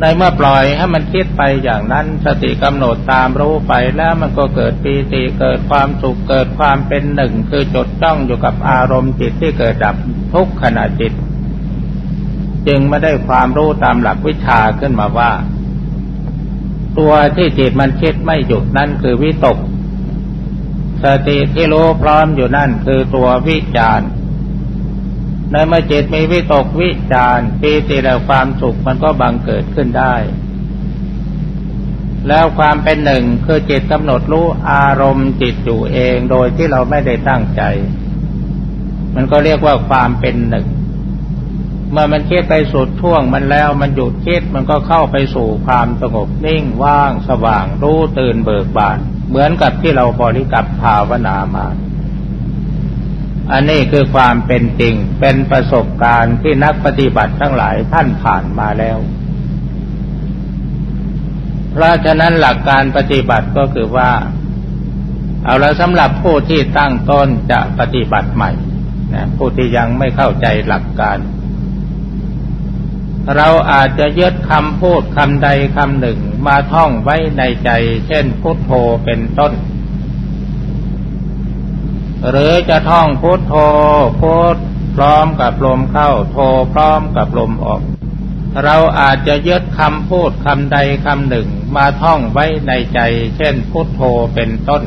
[0.00, 9.96] ในเมื่อปล่อยให้มันคิดไปอย่างนั้นสติกำหนดตามรู้ไปแล้วมันก็เกิดปีติเกิดความสุขเกิดความเป็นหนึ่ง คือจดจ้องอยู่กับอารมณ์จิตที่เกิดดับ
[10.34, 11.12] ทุกขณะจิต
[12.66, 15.30] จึงไม่ได้ความรู้ตามหลักวิชาขึ้นมาว่า
[16.98, 19.58] ตัวที่จิตมันคิดไม่หยุดนั่นคือวิตก
[21.04, 24.08] สติที่รู้พร้อมอยู่นั่นคือตัววิจารณ์
[25.52, 30.14] ในเมื่อจิตมีวิตกวิจารปีติและความสุขมันก็บังเกิดขึ้นได้
[32.28, 37.62] แล้วความเป็นหนึ่งคือจิตกำหนดรู้อารมณ์จิตอยู่เองโดยที่เราไม่ได้ตั้งใจ
[39.14, 40.66] มันก็เรียกว่าความเป็นหนึ่ง
[41.92, 51.66] เมื่อมันคิดไปสุดท่วงมันแล้วมันหยุดคิดมันก็เข้าไปสู่ความสงบนิ่งว่างสว่างรู้ตื่นเบิกบาน เหมือนกับที่เราบริกรรมภาวนามา
[53.52, 58.98] อันนี้คือความเป็นจริงเป็นประสบการณ์ที่นักปฏิบัติทั้งหลายท่านผ่านมาแล้ว
[61.72, 64.10] เพราะฉะนั้นหลักการปฏิบัติก็คือว่า
[65.44, 68.50] เอาละสำหรับผู้ที่ตั้งต้นจะปฏิบัติใหม่
[69.14, 71.18] นะผู้ที่ยังไม่เข้าใจหลักการ
[73.36, 77.70] เราอาจจะยึดคำพูดคำใดคำหนึ่งมาท่องไว้ในใจ
[78.08, 78.70] เช่นพุทโธ
[79.04, 79.52] เป็นต้น
[82.30, 83.54] หรือจะท่องพุทโธ
[84.20, 84.56] พุท
[84.96, 86.38] พร้อมกับลมเข้าโธ
[86.72, 87.80] พร้อมกับลมออก
[88.64, 93.00] เราอาจจะยึดคำพูดคำใดคำหนึ่งมาท่องไว้ในใจ
[93.36, 94.02] เช่นพุทโธ
[94.34, 94.82] เป็นต้น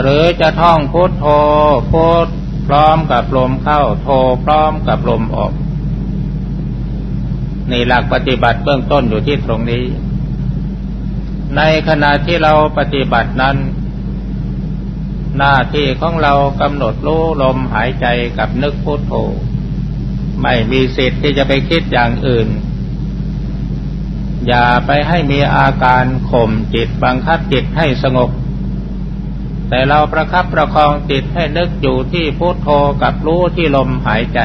[0.00, 1.26] หรือจะท่องพุทโธ
[1.92, 2.28] พุท
[2.66, 4.08] พร้อมกับลมเข้าโธ
[4.44, 5.52] พร้อมกับลมออก
[7.70, 9.84] นี่หลักปฏิบัติเบื้องต้นอยู่ที่ตรงนี้
[11.56, 13.56] ในขณะที่เราปฏิบัตินั้น
[15.36, 18.06] หน้าที่ของเรากำหนดรู้ลมหายใจ
[18.38, 19.12] กับนึกพุทโธ
[20.42, 22.48] ไม่มีสิทธิ์ที่จะไปคิดอย่างอื่น
[24.48, 28.30] อย่าไปให้มีอาการข่มจิตบังคับจิตให้สงบ
[29.68, 32.68] แต่เราประคับประคองจิตให้นึกอยู่ที่พุทโธ
[33.02, 34.40] กับรู้ที่ลมหายใจ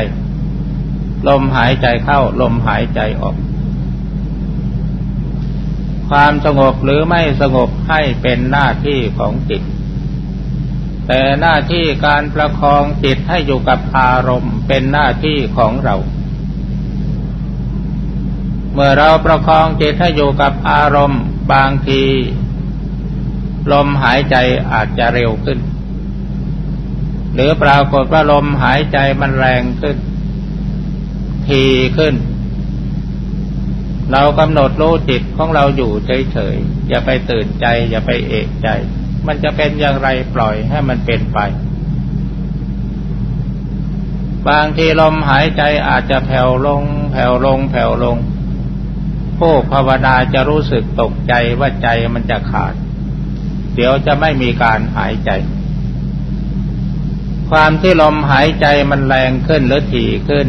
[1.27, 3.35] ลมหายใจเข้าลมหายใจออก
[6.09, 9.61] ความสงบหรือไม่สงบให้เป็นหน้าที่ของจิต
[11.07, 15.95] แต่หน้าที่การประคองจิตให้อยู่กับอารมณ์เป็นหน้าที่ของเรา
[18.73, 22.03] เมื่อเราประคองจิตให้อยู่กับอารมณ์บางที
[23.71, 24.35] ลมหายใจ
[24.71, 25.59] อาจจะเร็วขึ้น
[27.33, 29.97] หรือปรากฏว่าลมหายใจมันแรงขึ้น
[31.47, 31.63] ที
[31.97, 32.15] ขึ้น
[34.11, 38.67] เรากำหนดรู้จิตของเราอยู่เฉยๆอย่าไปตื่นใจ อย่าไปเอกใจ
[39.27, 41.39] มันจะเป็นอย่างไรปล่อยให้มันเป็นไป
[44.47, 48.17] บางทีลมหายใจอาจจะแผ่วลง แผ่วลง แผ่วลง
[49.39, 52.73] ผู้ภาวนาจะรู้สึกตกใจว่าใจมันจะขาด
[53.75, 55.31] เดี๋ยวจะไม่มีการหายใจ
[57.49, 60.47] ความที่ลมหายใจมันแรงขึ้นหรือถี่ขึ้น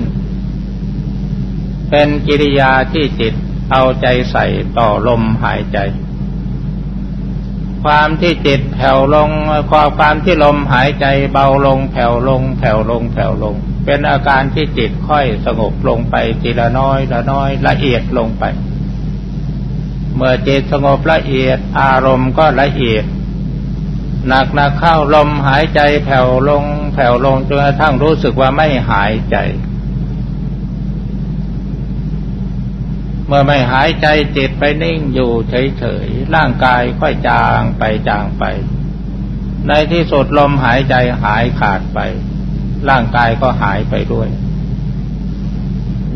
[1.91, 3.35] เป็นกิริยาที่จิต
[3.73, 4.47] เอาใจใส่
[4.79, 5.79] ต่อลมหายใจ
[7.85, 9.31] ความที่จิตแผ่วลง
[9.71, 18.45] ความความที่ลมหายใจเบาลงแผ่วลง แผ่วลง แผ่วลง เป็นอาการที่จิตค่อยสงบลงไปทีละน้อยละน้อยละเอียดลงไป
[20.15, 23.05] เมื่อจิตสงบละเอียดอารมณ์ก็ละเอียด
[24.29, 29.37] หนักหนักเข้าลมหายใจแผ่วลง แผ่วลงจนกระทั่งรู้สึกว่าไม่หายใจ
[33.27, 34.07] เมื่อไม่หายใจ
[34.37, 38.45] จิตไปนิ่งอยู่เฉยๆร่างกายค่อยจางไปจางไป
[39.69, 41.99] ในที่สุดลมหายใจหายขาดไป
[42.89, 44.29] ร่างกายก็หายไปด้วย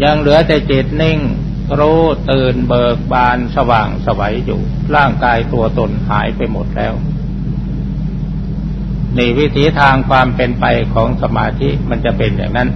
[0.02, 1.18] ยังเหลือแต่จิตนิ่ง
[1.78, 4.60] รู้ตื่นเบิกบานสว่างสวัยอยู่
[4.96, 6.94] ร่างกายตัวตนหายไปหมดแล้ว
[9.16, 12.68] นี่วิธีทางความเป็นไปของสมาธิมันจะเป็นอย่างนั้น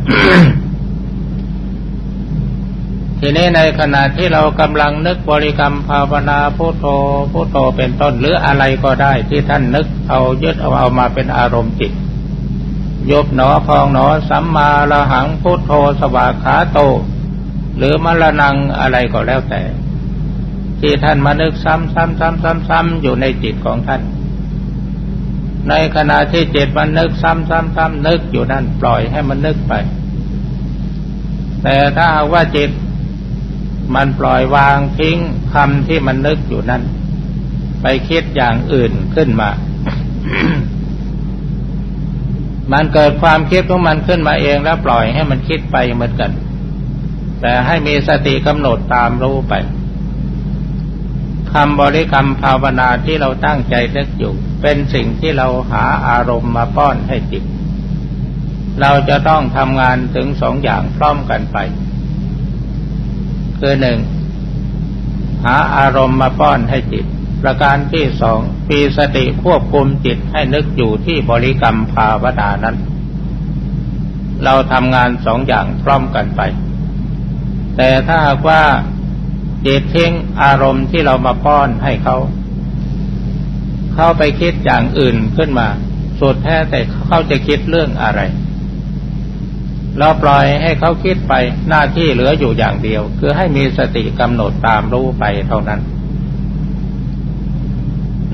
[3.24, 6.84] ทีนี้ในขณะที่เรากำลังนึกบริกรรมภาวนาพุทโธ
[7.32, 11.92] พุทโธเป็นต้นหรืออะไรก็ได้ที่ท่านนึกเอายึดเอาเอามาเป็นอารมณ์จิต
[13.10, 16.78] ยบหนอพองหนอสัมมาละหังพุทโธสวากขาโต
[17.76, 19.62] หรือมรณังอะไรก็แล้วแต่
[20.80, 24.02] ที่ท่านมานึกซ้ำซ้ำซ้ำซ้ำซ้ำอยู่ในจิตของท่าน
[25.68, 29.72] ในขณะที่จิตมันนึกซ้ำซ้ำซ้ำนึกอยู่นั่นปล่อยให้มันนึกไป
[31.62, 32.70] แต่ถ้าว่าจิต
[33.94, 35.18] มันปล่อยวางทิ้ง
[35.54, 36.82] คำที่มันนึกอยู่นั้น
[37.82, 39.50] ไปคิดอย่างอื่นขึ้นมา
[42.72, 46.30] มันเกิดความคิดของมันขึ้นมาเองแล้วปล่อยให้มันคิดไปเหมือนกัน
[47.40, 49.54] แต่ให้มีสติกำหนดตามรู้ไป
[51.52, 57.44] คำบริกรรมภาวนาที่เราตั้งใจนึกอยู่ เป็นสิ่งที่เราหาอารมณ์มาป้อนให้จิต
[58.80, 61.58] เราจะต้องทำงานถึงสองอย่างพร้อมกันไป
[63.64, 64.00] คือหนึ่ง
[65.44, 67.04] หาอารมณ์มาป้อนให้จิต
[67.42, 72.76] ประการที่สองปีสติควบคุมจิตให้นึกอยู่ที่บริกรรมภาวนานั้น
[74.44, 76.40] เราทำงานสองอย่างพร้อมกันไป
[77.76, 78.62] แต่ถ้าหากว่า
[79.66, 82.16] จิตทิ้งอารมณ์ที่เรามาป้อนให้เขา
[83.94, 85.68] เข้าไปคิดอย่างอื่นขึ้นมา
[86.20, 88.20] สุดแท้แต่เขาจะคิดเรื่องอะไร
[89.98, 91.34] เราปล่อยให้เขาคิดไป
[91.68, 95.80] หน้าที่เหลืออยู่อย่างเดียว คือให้มีสติกำหนดตามรู้ไปเท่านั้น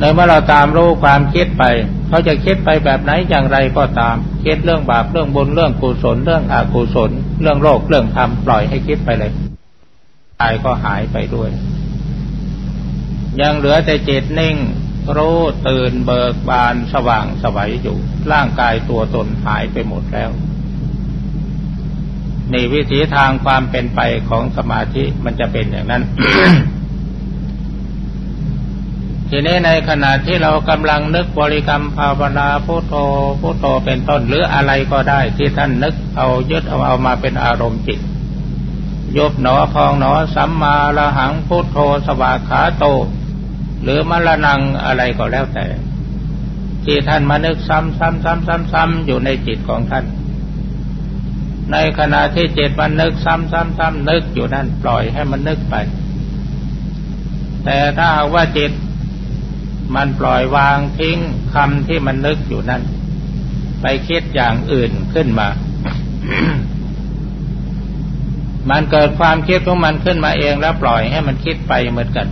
[0.01, 1.64] ในเมื่อเราตามรู้ความคิดไป
[2.09, 9.33] เขาจะคิดไปแบบไหนอย่างไรก็ตาม คิดเรื่องบาปเรื่องบุญเรื่องกุศลเรื่องอกุศล เรื่องโลกเรื่องธรรมปล่อยให้คิดไปเลย
[10.40, 11.51] ตายก็หายไปด้วย
[13.40, 14.57] ยังเหลือแต่จิตนิ่ง
[15.16, 17.97] รู้ตื่นเบิกบานสว่างสวัยอยู่
[18.33, 20.31] ร่างกายตัวตนหายไปหมดแล้ว
[22.50, 26.02] ในวิถีทางความเป็นไปของสมาธิมันจะเป็นอย่างนั้น
[29.30, 32.94] ทีนี้ในขณะที่เรากำลังนึกบริกรรมภาวนาพุโทโธ
[33.40, 38.00] พุโทโธเป็นต้นหรืออะไรก็ได้ที่ท่านนึกเอายึดเอาเอามาเป็นอารมณ์จิต
[39.16, 42.84] ยบหนอพองหนอสัมมาละหังพุโทโธสวากขาโต
[43.82, 45.66] หรือมรณังอะไรก็แล้วแต่
[46.84, 50.04] ที่ท่านมานึกซ้ำซ้ำซ้ำซ้ำซ้ำอยู่ในจิตของท่าน
[51.72, 55.74] ในขณะที่จิตมันนึกซ้ำซ้ำซ้ำนึกอยู่นั่นปล่อยให้มันนึกไป
[57.64, 58.72] แต่ถ้าว่าจิต
[59.96, 61.18] มันปล่อยวางทิ้ง
[61.54, 62.83] คำที่มันนึกอยู่นั่น
[63.83, 65.48] ไปคิดอย่างอื่นขึ้นมา
[68.70, 72.28] มันเกิดความคิดของมันขึ้นมาเองแล้วปล่อยให้มันคิดไปเหมือนกัน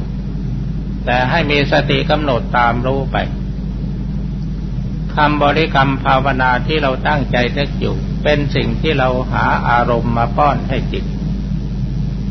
[1.04, 3.16] แต่ให้มีสติกำหนดตามรู้ไป
[5.14, 7.96] คำบริกรรมภาวนาที่เราตั้งใจนึกอยู่
[8.28, 11.04] เป็นสิ่งที่เราหาอารมณ์มาป้อนให้จิต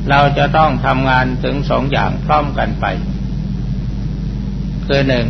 [0.09, 2.85] เราจะต้องทำงานถึงสองอย่างพร้อมกันไป
[4.85, 5.25] คือหนึ่ง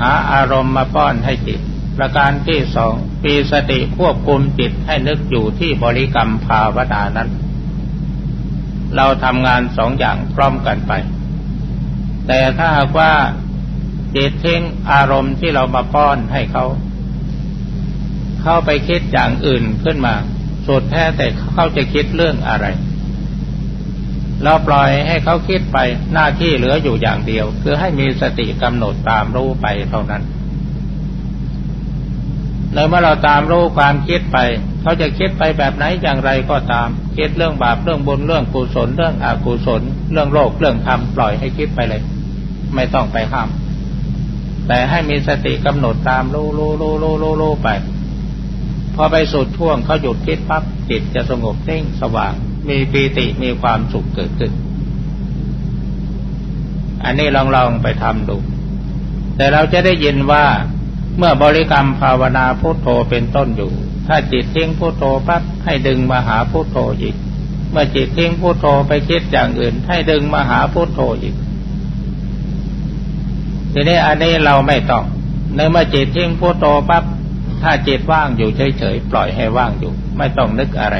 [0.00, 1.60] หาอารมณ์มาป้อนให้จิต
[1.96, 7.30] ประการที่สองปีสติควบคุมจิตให้นึกอยู่ที่บริกรรมภาวนานั้น
[8.96, 10.92] เราทำงานสองอย่างพร้อมกันไป
[12.26, 13.12] แต่ถ้าหากว่า
[14.16, 16.66] จิตทิ้งอารมณ์ที่เรามาป้อนให้เขา
[18.44, 20.14] เข้าไปคิดอย่างอื่นขึ้นมา
[20.66, 22.66] สุดแท้แต่เขาจะคิดเรื่องอะไร
[24.44, 25.78] เราปล่อยให้เขาคิดไป
[26.14, 30.22] หน้าที่เหลืออยู่อย่างเดียว คือให้มีสติกำหนดตามรู้ไปเท่านั้น
[32.74, 34.38] ในเมื่อเราตามรู้ความคิดไป
[34.82, 42.02] เขาจะคิดไปแบบไหนอย่างไรก็ตาม คิดเรื่องบาปเรื่องบุญเรื่องกุศลเรื่องอกุศล เรื่องโลกเรื่องธรรมปล่อยให้คิดไปเลย
[42.74, 43.48] ไม่ต้องไปห้าม
[44.68, 47.68] แต่ให้มีสติกำหนดตามรู้รู้รู้รู้รู้รู้ไป
[48.94, 52.32] พอไปสุดท่วงเขาหยุดคิดปั๊บจิตจะสงบนิ่งสว่าง
[52.68, 54.52] มีปีติมีความสุขเกิดขึ้น
[57.04, 58.36] อันนี้ลองลองไปทำดู
[59.36, 60.44] แต่เราจะได้ยินว่า
[61.18, 63.72] เมื่อบริกรรมภาวนาพุโทโธเป็นต้นอยู่
[64.06, 67.16] ถ้าจิตทิ้งพุโทโธปั๊บให้ดึงมาหาพุโทโธอีก
[67.70, 71.34] เมื่อจิตทิ้งพุโทโธไปคิดอย่างอื่น ให้ดึงมาหาพุโทโธอีก
[73.72, 75.04] ทีนี้อันนี้เราไม่ต้อง
[75.56, 77.04] ในเมื่อจิตทิ้งพุโทโธปั๊บ
[77.64, 80.96] ถ้าจิตว่างอยู่เฉยๆปล่อยให้ว่างอยู่ ไม่ต้องนึกอะไร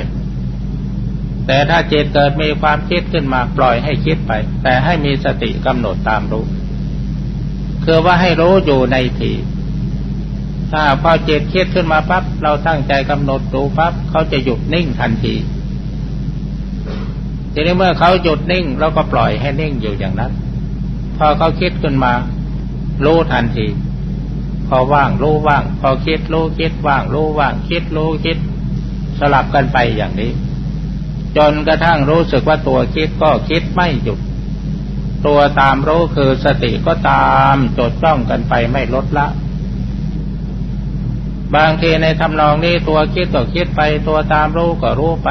[1.47, 6.45] แต่ถ้าจิตเกิดมีความคิดขึ้นมาปล่อยให้คิดไป แต่ให้มีสติกำหนดตามรู้
[7.85, 9.33] คือว่าให้รู้อยู่ในที
[10.73, 15.35] ถ้าพอจิตคิดขึ้นมาปั๊บเราตั้งใจกำหนดดูปั๊บเขาจะหยุดนิ่งทันที
[17.53, 20.33] ทีนี้เมื่อเขาหยุดนิ่งเราก็ปล่อยให้นิ่งอยู่อย่างนั้น
[21.19, 22.13] พอเขาคิดขึ้นมา
[23.05, 23.67] รู้ทันที
[24.69, 28.39] พอว่างรู้ว่าง พอคิดรู้คิดว่างรู้ว่าง คิดรู้คิด
[29.19, 30.33] สลับกันไปอย่างนี้
[31.37, 34.21] จนกระทั่งรู้สึกว่าตัวคิดก็คิดไม่หยุด
[35.27, 39.27] ตัวตามรู้คือสติก็ตามจดจ้องกันไปไม่ลดละ
[41.57, 45.31] บางทีในทำนองนี้ตัวคิดก็คิดไป ตัวตามรู้ก็รู้ไป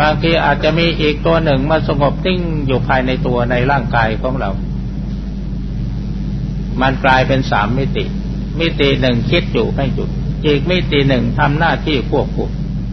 [0.00, 4.50] บางทีอาจจะมีอีกตัวหนึ่งมาสงบติ้งอยู่ภายในตัวในร่างกายของเรา
[6.80, 8.04] มันกลายเป็นสามมิติ
[8.60, 10.10] มิติหนึ่งคิดอยู่ไม่หยุด
[10.46, 12.50] อีกมิติหนึ่งทำหน้าที่ควบคุม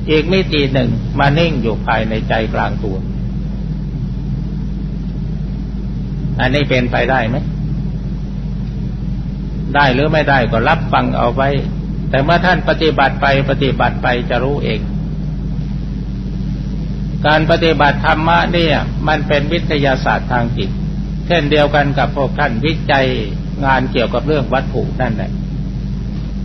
[0.09, 2.97] อีกมิติหนึ่งมานิ่งอยู่ภายในใจกลางตัว
[6.39, 7.35] อันนี้เป็นไปได้ไหม
[9.75, 11.49] ได้หรือไม่ได้ก็รับฟังเอาไว้
[12.09, 14.79] แต่เมื่อท่านปฏิบัติไปปฏิบัติไปจะรู้เอง
[17.27, 18.75] การปฏิบัติธรรมะเนี่ย
[19.07, 20.69] มันเป็นวิทยาศาสตร์ทางจิต
[21.27, 23.07] เช่นเดียวกันกับพวกท่านวิจัย
[23.65, 25.31] งานเกี่ยวกับเรื่องวัตถุนั่นแหละ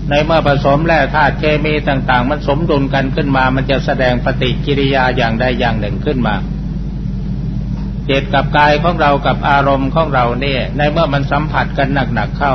[0.08, 6.42] ในเมื่อผสมแร่ธาตุเคมีต่าง ๆ มันสมดุลกันขึ้นมา มันจะแสดงปฏิกิริยาอย่างใดอย่างหนึ่งขึ้นมาพ
[8.08, 12.54] จิตกับกายของเรากับอารมณ์ของเราเนี่ย ในเมื่อมันสัมผัสกันหนักๆเข้า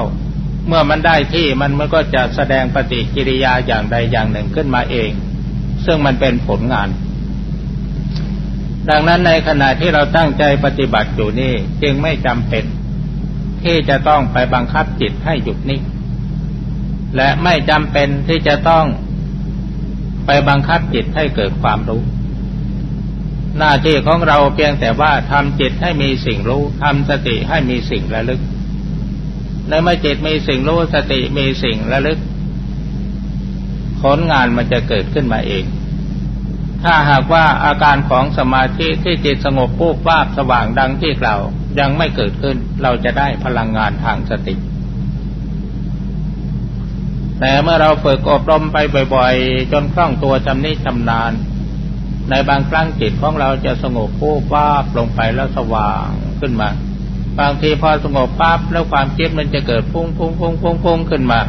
[0.67, 5.11] เมื่อมันได้ที่มันมันก็จะแสดงปฏิกิริยาอย่างใดอย่างหนึ่งขึ้นมาเอง
[5.85, 6.89] ซึ่งมันเป็นผลงาน
[8.89, 12.65] ดังนั้นในขณะที่เราตั้งใจปฏิบัติอยู่นี่จึงไม่จำเป็น
[13.64, 15.82] ที่จะต้องไปบังคับจิตให้หยุดนิ่ง
[17.16, 18.86] และไม่จำเป็นที่จะต้อง
[20.26, 22.01] ไปบังคับจิตให้เกิดความรู้
[23.57, 28.41] หน้าที่ของเราเพียงแต่ว่าทำจิตให้มีสิ่งรู้ทำสติให้มีสิ่งระลึก
[29.68, 32.20] ในเมื่อจิตมีสิ่งรู้สติมีสิ่งระลึก
[34.01, 35.66] ผลงานมันจะเกิดขึ้นมาเอง
[36.84, 41.41] ถ้าหากว่าอาการของสมาธิที่จิตสงบปุ๊บวาบสว่างดังที่กล่าว
[41.79, 44.55] ยังไม่เกิดขึ้น เราจะได้พลังงานทางสติ
[47.39, 48.77] แต่เมื่อเราฝึกอบรมไป
[49.15, 51.31] บ่อยๆ จนคล่องตัวจำนิชำนาญ
[52.29, 56.07] ในบางครั้งจิตของเราจะสงบผู้ป้าบลงไปแล้วสว่าง
[56.39, 56.69] ขึ้นมา
[57.39, 61.39] บางทีพอสงบปั๊บแล้วความคิดมันจะเกิดพุ่งพุ่งพุ่งพุ่งพุ่งขึ้นมา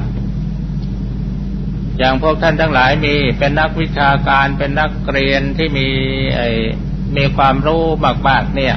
[1.98, 5.88] อย่างพวกท่านทั้งหลายมีเป็นนักวิชาการเป็นนักเรียนที่มี
[6.36, 6.42] ไอ
[7.16, 7.82] มีความรู้
[8.28, 8.76] มากๆเนี่ย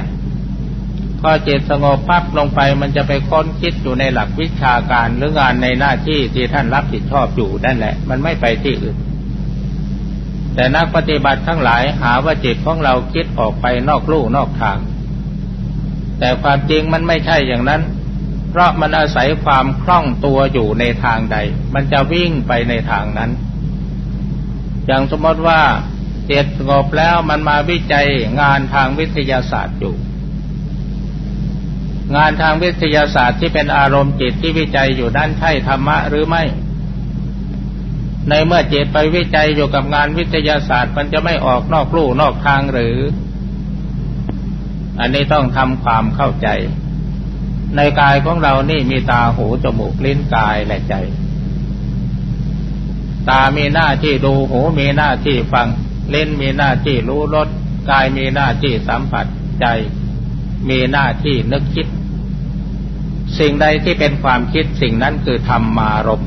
[1.20, 8.96] พอจิตสงบปั๊บลงไปมันจะไปค้นคิดอยู่ในหลักวิชาการหรืองานในหน้าที่ที่ท่านรับผิดชอบอยู่นั่นแหละ มันไม่ไปที่อื่น
[10.54, 14.78] แต่นักปฏิบัติทั้งหลายหาว่าจิตของเราคิดออกไปนอกลู่นอกทาง
[16.18, 17.82] แต่ความจริงมันไม่ใช่อย่างนั้น
[18.50, 21.36] เพราะมันอาศัยความคล่องตัวอยู่ในทางใด
[21.74, 23.30] มันจะวิ่งไปในทางนั้น
[24.86, 25.60] อย่างสมมติว่า
[26.26, 28.06] เจิตสงบแล้วมันมาวิจัย
[28.40, 29.94] งานทางวิทยาศาสตร์อยู่
[32.16, 36.42] งานทางวิทยาศาสตร์ที่เป็นอารมณ์จิตที่วิจัยอยู่ด้านใช่ธรรมะหรือไม่
[38.28, 42.96] ในเมื่อจิตไปวิจัยอยู่กับงานวิทยาศาสตร์ มันจะไม่ออกนอกลู่นอกทางหรือ
[45.00, 46.48] อันนี้ต้องทำความเข้าใจ
[47.76, 50.94] ในกายของเรานี่มีตาหูจมูกลิ้นกายและใจ
[53.28, 55.66] ตามีหน้าที่ดูหูมีหน้าที่ฟัง
[56.10, 57.48] เล่นมีหน้าที่รู้รส
[57.90, 59.26] กายมีหน้าที่สัมผัส
[59.60, 59.66] ใจ
[60.68, 61.86] มีหน้าที่นึกคิด
[63.38, 66.24] สิ่งใดที่เป็นความคิดสิ่งนั้นคือธรรมารม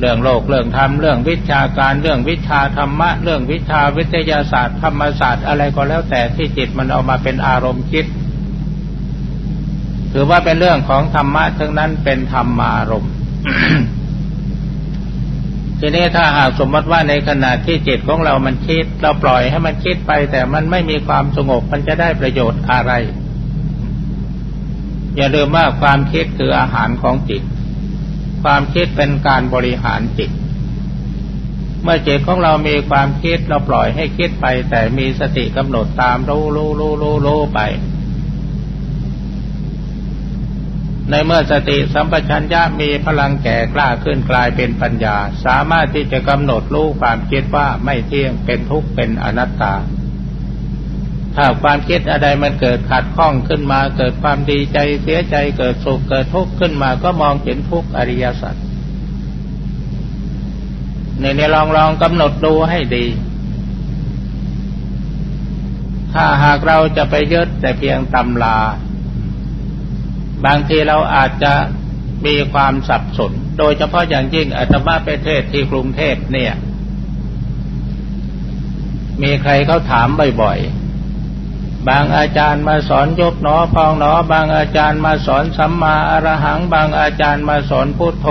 [0.00, 8.06] เรื่องโลกเรื่องธรรมเรื่องวิชาการเรื่องวิชาธรรมะ เรื่องวิชาวิทยาศาสตร์ธรรมศาสตร์อะไรก็แล้วแต่ที่จิตมันเอามาเป็นอารมณ์คิด
[10.12, 13.12] ถือว่าเป็นเรื่องของธรรมะทั้งนั้นเป็นธรรมารมณ์
[15.80, 22.92] ทีนี้ถ้าหากสมมติว่าในขณะที่จิตของเรามันคิด เราปล่อยให้มันคิดไป แต่มันไม่มีความสงบมันจะได้ประโยชน์อะไร
[25.16, 27.42] อย่าลืมว่าความคิดคืออาหารของจิต
[28.42, 30.30] ความคิดเป็นการบริหารจิต
[31.82, 37.60] เมื่อจิตของเรามีความคิดเราปล่อยให้คิดไป แต่มีสติกำหนดตามรู้รู้รู้รู้รู้ไป
[41.10, 49.74] ในเมื่อสติสัมปชัญญะมีพลังแก่กล้าขึ้นกลายเป็นปัญญา สามารถที่จะกำหนดรู้ความคิดว่าไม่เที่ยงเป็นทุกข์เป็นอนัตตา
[51.34, 58.54] ถ้าความคิดอะไรมันเกิดขัดข้องขึ้นมา เกิดความดีใจเสียใจเกิดสุขเกิดทุกข์ขึ้นมาก็มองเห็นทุกข์อริยสัจ
[61.20, 63.06] ในนี้ลองลองกำหนดดูให้ดี
[66.12, 68.58] ถ้าหากเราจะไปยึดแต่เพียงตำลา
[70.46, 71.52] บางทีเราอาจจะ
[72.26, 76.52] มีความสับสน โดยเฉพาะอย่างยิ่งอาตมาไปเทศที่กรุงเทพเนี่ย
[79.22, 80.08] มีใครเขาถาม
[80.42, 88.26] บ่อยๆ บางอาจารย์มาสอนยกหนอพองหนอ บางอาจารย์มาสอนสัมมาอรหัง บางอาจารย์มาสอนพุทโธ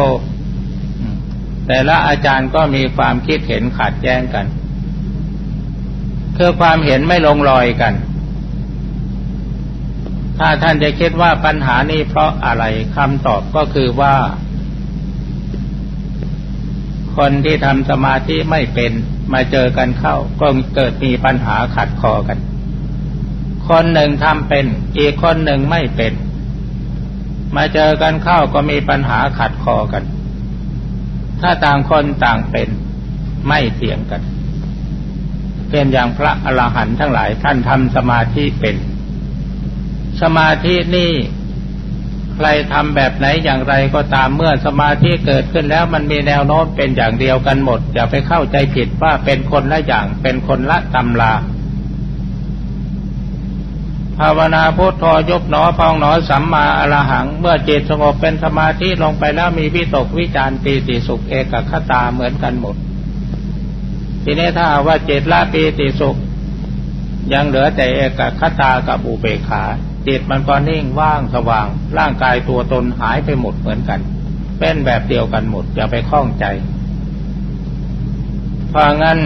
[1.68, 4.46] แต่ละอาจารย์ก็มีความคิดเห็นขัดแย้งกัน
[6.38, 7.94] คือความเห็นไม่ลงรอยกัน
[10.38, 12.64] ถ้าท่านจะคิดว่าปัญหานี้เพราะอะไร
[12.96, 14.16] คำตอบก็คือว่า
[17.18, 18.92] คนที่ทำสมาธิไม่เป็น
[19.34, 22.38] มาเจอกันเข้าก็เกิดมีปัญหาขัดคอกัน
[23.68, 24.66] คนหนึ่งทำเป็น
[24.98, 26.14] อีกคนหนึ่งไม่เป็น
[27.56, 30.04] มาเจอกันเข้าก็มีปัญหาขัดคอกัน
[31.42, 32.70] ถ้าต่างคนต่างเป็น
[33.48, 34.22] ไม่เถียงกัน
[35.70, 38.76] เป็นอย่างพระอรหันต์ทั้งหลายท่านทำสมาธิเป็น
[40.22, 41.12] สมาธินี่
[42.36, 51.34] ใครทำแบบไหนอย่างไรก็ตามเมื่อสมาธิเกิดขึ้นแล้วมันมีแนวโน้มเป็นอย่างเดียวกันหมด อย่าไปเข้าใจผิดว่าเป็นคนละอย่างเป็นคนละตำรา
[54.18, 62.76] ภาวนาพุทโธยกหนอพองหนอสัมมาอรหัง เมื่อจิตสงบเป็นสมาธิลงไปแล้วมีวิตกวิจารปีติสุขเอกคตาเหมือนกันหมด
[64.24, 66.16] ทีนี้ถ้าว่าจิตละปีติสุข
[67.34, 69.64] ยังเหลือแต่เอกคตากับอุเบกขา
[70.08, 74.00] จิตมันก็นิ่งว่างสว่าง ร่างกายตัวตนหายไปหมดเหมือนกัน
[74.60, 76.46] เป็นแบบเดียวกันหมด อย่าไปคล้องใจ
[78.70, 79.20] เพราะงั้น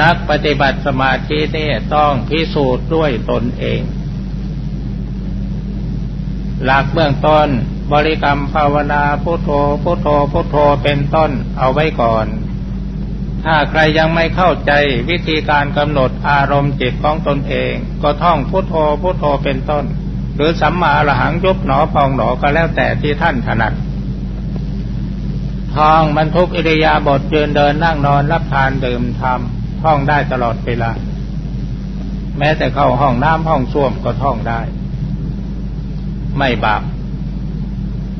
[0.00, 3.80] นักปฏิบัติสมาธินี่ต้องพิสูจน์ด้วยตนเอง
[6.64, 7.48] หลักเบื้องต้น
[7.92, 9.50] บริกรรมภาวนาพุทโธ
[9.82, 12.26] พุทโธพุทโธเป็นต้นเอาไว้ก่อน
[13.50, 14.72] ถ้าใครยังไม่เข้าใจ
[15.10, 17.72] วิธีการกำหนดอารมณ์จิตของตนเอง
[18.02, 19.84] ก็ท่องพุทโธพุทโธเป็นต้น
[20.36, 23.72] หรือสัมมาละหังยุบหนอพองหนอก็แล้วแต่ที่ท่านถนัด
[25.76, 30.90] ท่องบรรทุกอิริยาบถยืนเดินนั่งนอนรับทานดื่มทำท่องได้ตลอดเวลา
[32.38, 34.60] แม้แต่เข้าห้องน้ำห้องส้วมก็ท่องได้
[36.38, 36.82] ไม่บาป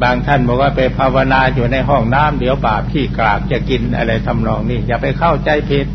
[0.02, 5.86] บางท่านบอกว่าไปภาวนาอยู่ในห้องน้ำเดี๋ยวบาปขี้กรากจะกินอะไรทำนองนี้อย่าไปเข้าใจผิด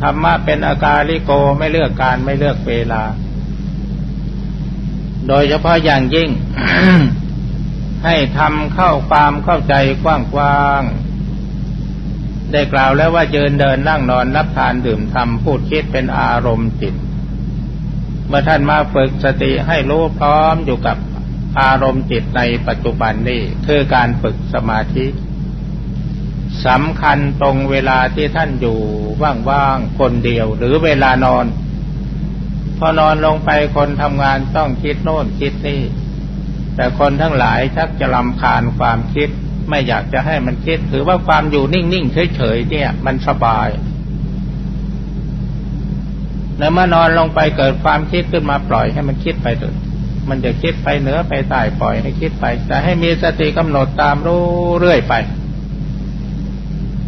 [0.00, 3.02] ธรรมะเป็นอาการลิโกไม่เลือกการไม่เลือกเวลา
[5.28, 6.30] โดยเฉพาะอย่างยิ่ง
[8.04, 10.06] ให้ทำเข้าความเข้าใจก
[10.38, 16.94] ว้างๆได้กล่าวแล้วว่าเยินเดินนั่งนอนรับทานดื่มทำพูดคิดเป็นอารมณ์จิต
[18.28, 20.96] เมื่อท่านมาฝึกสติให้รู้พร้อมอยู่กับ
[21.60, 25.06] อารมณ์จิตในปัจจุบันนี้คือการฝึกสมาธิ
[26.66, 28.78] สำคัญตรงเวลาที่ท่านอยู่
[29.50, 31.46] ว่างๆคนเดียว หรือเวลานอน
[32.78, 35.82] พอนอนลงไปคนทำงานต้องคิดโน่นคิดนี่
[36.76, 39.28] แต่คนทั้งหลายชักจะลำคาญความคิด
[39.68, 43.68] ไม่อยากจะให้มันคิด ถือว่าความอยู่นิ่งๆเฉยๆเนี่ย มันสบาย
[46.58, 49.76] แล้วเมื่อนอนลงไปเกิดความคิดขึ้นมาปล่อยให้มันคิดไปเถอะ
[50.28, 54.44] มันจะคิดไปเหนือไปใต้ปล่อยให้คิดไปแต่ให้มีสติกำหนดตามรู้
[54.78, 55.14] เรื่อยไป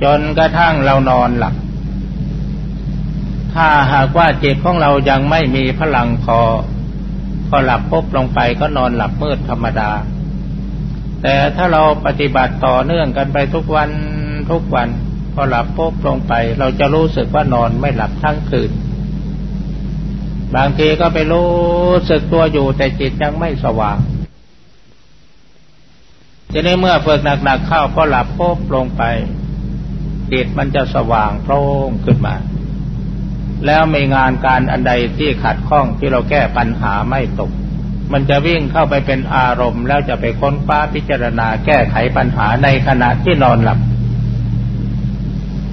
[0.02, 1.54] จนกระทั่งเรานอนหลับ
[3.54, 6.38] ถ้าหากว่าจิตของเรายังไม่มีพลังพอ
[7.48, 9.90] พอหลับปุ๊บลงไปก็นอนหลับมืดธรรมดา
[11.22, 13.90] แต่ถ้าเราปฏิบัติต่อเนื่องกันไปทุกวัน
[14.50, 14.88] ทุกวัน
[15.34, 18.70] พอหลับปุ๊บลงไป เราจะรู้สึกว่านอนไม่หลับทั้งคืน
[20.56, 21.50] บางทีก็ไปรู้
[22.10, 23.96] สึกตัวอยู่แต่จิตยังไม่สว่าง
[26.50, 29.02] ทีนี้เมื่อฝึกหนักๆเข้าก็หลับปุ๊บลงไป
[30.32, 32.34] จิตมันจะสว่างโพร่งขึ้นมา
[33.66, 37.50] แล้วมีงานการอันใดที่ขัดข้องที่เราแก้ปัญหาไม่ตก
[38.12, 43.78] มันจะวิ่งเข้าไปเป็นอารมณ์ แล้วจะไปค้นคว้าพิจารณาแก้ไขปัญหาในขณะที่นอนหลับ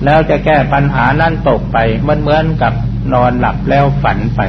[0.05, 1.77] แล้วจะแก้ปัญหานั้นตกไป
[2.07, 2.73] มันเหมือนกับ
[3.13, 4.41] นอนหลับแล้วฝันไป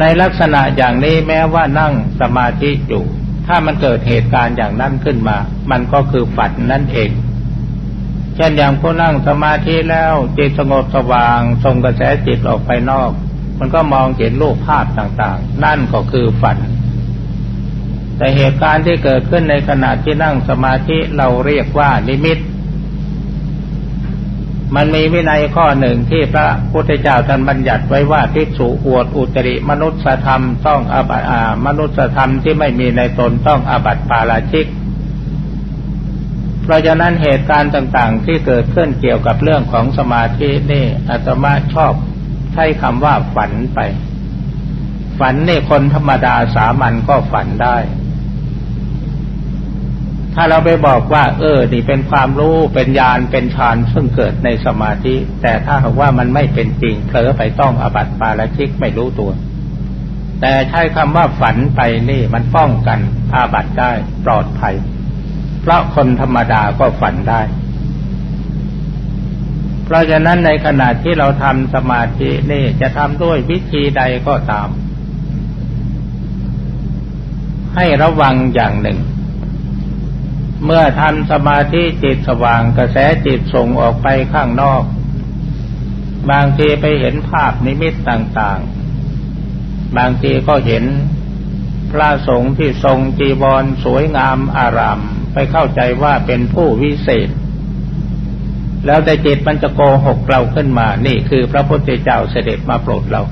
[0.00, 3.04] ในลักษณะอย่างนี้แม้ว่านั่งสมาธิอยู่
[3.46, 5.36] ถ้ามันเกิดเหตุการณ์อย่างนั้นขึ้นมา
[5.70, 7.10] มันก็คือฝันนั่นเอง
[8.36, 13.10] เช่นอย่างผู้นั่งสมาธิแล้วจิตสงบสว่างส่งกระแสจิตออกไปนอก
[13.58, 16.58] มันก็มองเห็นรูปภาพต่างๆ นั่นก็คือฝัน
[18.16, 22.38] แต่เหตุการณ์ที่เกิดขึ้นในขณะที่นั่งสมาธิเราเรียกว่านิมิต
[24.76, 31.26] มันมีวินัยข้อหนึ่งที่พระพุทธเจ้าท่านบัญญัติไว้ว่าภิกษุอวดอุตริมนุษยธรรมต้องอาบัติ
[31.66, 34.66] มนุษยธรรมที่ไม่มีในตนต้องอาบัติปาราชิก
[36.62, 41.92] เพราะฉะนั้นเหตุการณ์ต่างๆ ที่เกิดขึ้นเกี่ยวกับเรื่องของสมาธินี่อาตมาชอบ
[42.54, 43.78] ใช้คำว่าฝันไป
[45.18, 47.76] ฝันนี่คนธรรมดาสามัญก็ฝันได้
[50.34, 59.30] ถ้าเราไปบอกว่า เออ นี่เป็นความรู้เป็นญาณเป็นฌานซึ่งเกิดในสมาธิ แต่ถ้าหากว่ามันไม่เป็นจริงเผลอไปต้องอบัติปาราชิกไม่รู้ตัว
[60.40, 61.80] แต่ใช้คำว่าฝันไป
[62.10, 62.98] นี่มันป้องกัน
[63.34, 63.92] อาบัติได้
[64.24, 64.74] ปลอดภัย
[65.62, 67.42] เพราะคนธรรมดาก็ฝันได้
[69.84, 74.68] เพราะฉะนั้นในขณะที่เราทำสมาธินี่จะทำด้วยวิธีใดก็ตาม
[77.76, 78.98] ให้ระวังอย่างหนึ่ง
[80.64, 82.96] เมื่อทำสมาธิจิตสว่างกระแส
[83.26, 84.82] จิตส่งออกไปข้างนอก
[86.30, 90.84] บางทีไปเห็นภาพนิมิตต่างๆ บางทีก็เห็น
[91.92, 95.00] พระสงฆ์ที่ทรงจีวรสวยงามอาราม
[95.32, 97.28] ไปเข้าใจว่าเป็นผู้วิเศษ
[98.86, 103.22] แล้วแต่จิตมันจะโกหกเราขึ้นมา นี่คือพระพุทธเจ้าเสด็จมาโปรดเรา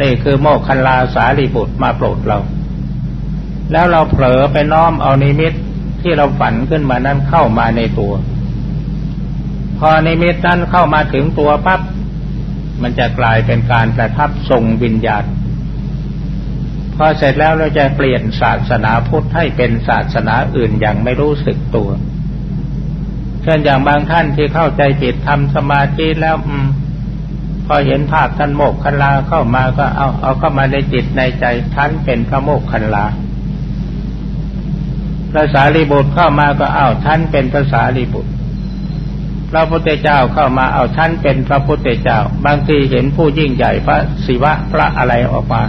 [0.00, 2.38] นี่คือโมคคัลลาสารีบุตรมาโปรดเรา
[3.72, 5.54] แล้วเราเผลอไปน้อมเอานิมิต
[6.04, 8.12] ที่เราฝันขึ้นมานั้นเข้ามาในตัว
[9.78, 11.80] พอในมิตนั้นเข้ามาถึงตัวปั๊บ
[12.82, 15.24] มันจะกลายเป็นการประทับทรงวิญญาณ
[16.96, 21.88] พอเสร็จแล้วเราจะเปลี่ยนศาสนาพุทธให้เป็นศาสนาอื่นอย่างไม่รู้สึกตัว
[23.42, 26.36] เช่นอย่างบางท่านที่เข้าใจผิดทำสมาธิแล้ว
[27.66, 31.44] พอเห็นภาพท่านโมกคันลาเข้ามาก็เอาเอาเข้ามาในจิตในใจ
[31.74, 33.04] ท่านเป็นพระโมกคันลา
[35.34, 38.30] พระสารีบุตรเข้ามาก็เอาท่านเป็นพระสารีบุตร
[39.50, 45.62] พระพุทธเจ้าเข้ามาเอาท่านเป็นพระพุทธเจ้า บางทีเห็นผู้ยิ่งใหญ่พระศิวะพระอะไรออกมา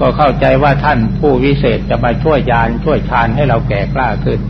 [0.00, 4.40] ก็เข้าใจว่าท่านผู้วิเศษจะมาช่วยยานช่วยทานให้เราแก่กล้าขึ้น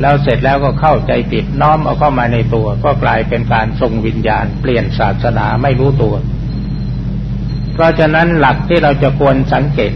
[0.00, 6.14] แล้วเสร็จแล้วก็เข้าใจผิดน้อมเอาเข้ามาในตัว ก็กลายเป็นการทรงวิญญาณ เปลี่ยนศาสนาไม่รู้ตัว
[7.74, 9.92] เพราะฉะนั้นหลักที่เราจะควรสังเกต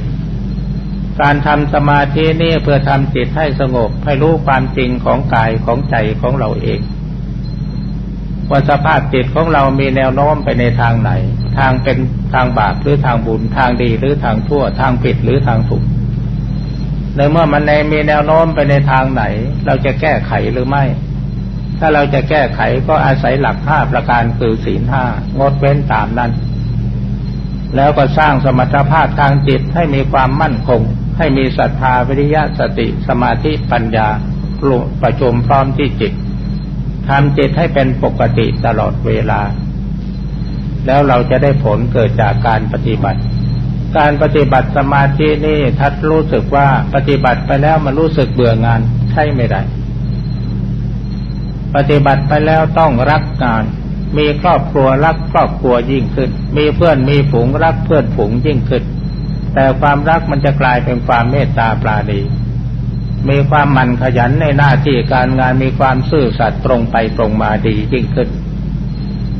[1.23, 6.81] การทำสมาธินี่เพื่อทำจิตให้สงบให้รู้ความจริงของกายของใจของเราเอง
[8.51, 11.11] ว่าสภาพจิตของเรามีแนวโน้มไปในทางไหน
[11.59, 11.99] ทางเป็น
[12.35, 15.85] ทางบาปหรือทางบุญทางดีหรือทางชั่ว ทางผิดหรือทางถูก
[17.17, 19.23] ในเมื่อมันในมีแนวโน้มไปในทางไหน
[19.67, 20.85] เราจะแก้ไขหรือไม่
[21.79, 25.05] ถ้าเราจะแก้ไขก็อาศัยหลักห้าประการคือศีลห้า
[25.39, 26.33] งดเว้นตามนั้น
[27.77, 30.81] แล้วก็สร้างสมรรถภาพทางจิตให้มีความมั่นคง
[31.19, 34.09] ให้มีศรัทธาวิริยะสติสมาธิปัญญา
[35.03, 36.13] ประชุมพร้อมที่จิต
[37.09, 39.41] ทำจิตให้เป็นปกติตลอดเวลา
[40.87, 43.21] แล้วเราจะได้ผลเกิดจากการปฏิบัติ
[43.99, 49.61] การปฏิบัติสมาธินี่ทัดรู้สึกว่าปฏิบัติไปแล้วมันรู้สึกเบื่องานใช่ไม่ได้
[51.75, 53.65] ปฏิบัติไปแล้วต้องรักงาน
[54.19, 58.83] มีครอบครัวรักครอบครัวยิ่งขึ้น มีเพื่อนมีฝูงรักเพื่อนฝูงยิ่งขึ้น
[59.55, 62.21] แต่ความรักมันจะกลายเป็นความเมตตาปราณี
[63.29, 68.29] มีความมันขยันในหน้าที่การงานมีความซื่อสัตย์ตรงไปตรงมาดียิ่งขึ้น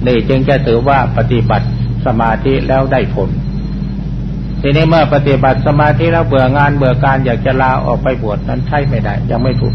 [0.07, 1.67] นี่จึงจะถือว่าปฏิบัติ
[2.07, 3.31] สมาธิแล้วได้ผล
[4.63, 9.75] ทีนี้เมื่อปฏิบัติสมาธิแล้วเบื่องานเบื่อการอยากจะลาออกไปบวชนั้นใช่ไม่ได้ ยังไม่ถูก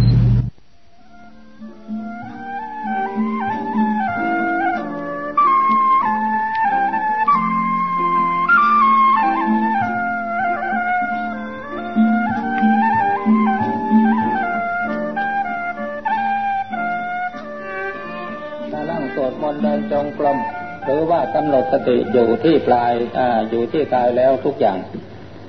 [21.88, 24.80] ติอยู่ที่ปลายออยู่ที่กายแล้วทุกอย่าง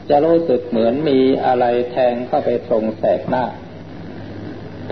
[0.08, 3.44] จะรู้สึกเหมือนมีอะไรแทงเข้าไปตรงแสกหน้า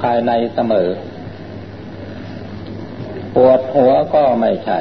[0.00, 0.88] ภายในเสมอ
[3.34, 4.78] ปวดหัวก็ไม่ใช่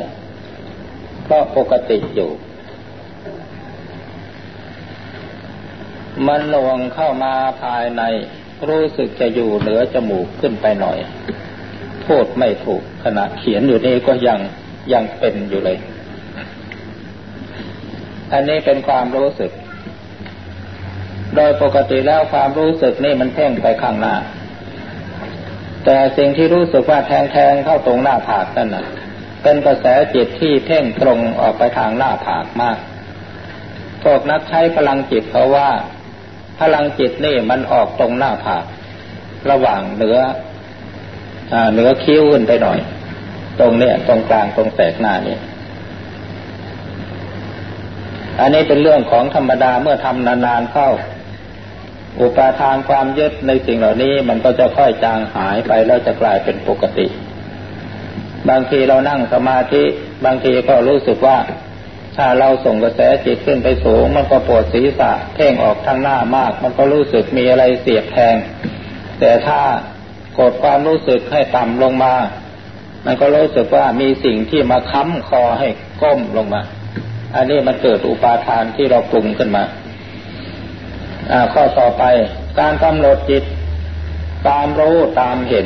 [1.29, 2.31] ก็ปกติอยู่
[6.27, 8.03] มันลวงเข้ามาภายใน
[8.69, 10.97] รู้สึกจะอยู่เหนือจมูกขึ้นไปหน่อย
[12.05, 14.39] พูดไม่ถูกขณะเขียนอยู่นี่ก็ยัง
[14.93, 15.77] ยังเป็นอยู่เลย
[18.33, 19.51] อันนี้เป็นความรู้สึก
[21.35, 24.15] โดยปกติแล้วความรู้สึกนี่มันเพ่งไปข้างหน้า
[25.85, 28.85] แต่สิ่งที่รู้สึกว่าแทงแทงเข้าตรงหน้าผากนั่นน่ะ
[29.43, 32.77] เป็นกระแสจิตที่เพ่งตรงออกไปทางหน้าผากมาก
[34.03, 35.69] พวกนักใช้พลังจิตเขาว่า
[36.59, 38.65] พลังจิตนี่มันออกตรงหน้าผาก
[39.51, 40.17] ระหว่างเหนือ
[41.73, 42.79] เหนือคิ้วขึ้นไปหน่อย
[43.59, 45.37] ตรงเนี้ยตรงกลางตรงแสกหน้านี่
[48.39, 50.89] อันนี้เป็นเรื่องของธรรมดาเมื่อทำนานๆเข้า
[52.21, 57.07] อุปาทานความยึดในสิ่งเหล่านี้มันก็จะค่อยจางหายไปแล้วจะกลายเป็นปกติ
[58.49, 59.83] บางทีเรานั่งสมาธิ
[60.25, 61.37] บางทีก็รู้สึกว่า
[62.17, 68.35] ถ้าเราส่งกระแสจิตขึ้นไปสูง มันก็ปวดศีรษะเพ่งออกทางหน้ามาก มันก็รู้สึกมีอะไรเสียบแทง
[69.19, 69.61] แต่ถ้า
[70.37, 72.13] กดความรู้สึกให้ต่ำลงมา
[73.05, 75.67] มันก็รู้สึกว่ามีสิ่งที่มาค้ำคอให้
[76.01, 76.61] ก้มลงมา
[77.35, 79.63] อันนี้มันเกิดอุปาทานที่เราปรุงขึ้นมา
[81.31, 82.03] อ่า ข้อต่อไป
[82.59, 83.43] การกำหนดจิต
[84.47, 85.65] ตามรู้ตามเห็น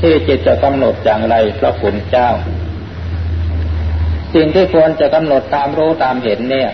[0.00, 2.28] ที่จิตจะกำหนดอย่างไรพระคุณเจ้า
[4.34, 6.70] สิ่งที่ควรจะกำหนดตามรู้ตามเห็นเนี่ย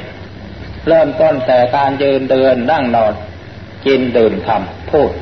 [0.89, 3.13] เริ่มต้นแต่การยืนเดินนั่งนอน
[3.87, 5.13] กินดื่มทำพูด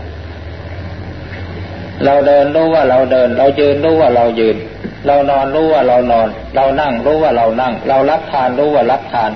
[2.04, 4.56] เราเดินรู้ว่าเราเดิน เรายืนรู้ว่าเรายืน
[5.07, 9.30] เรานอนรู้ว่าเรานอน เรานั่งรู้ว่าเรานั่ง เรารับทานรู้ว่ารับทาน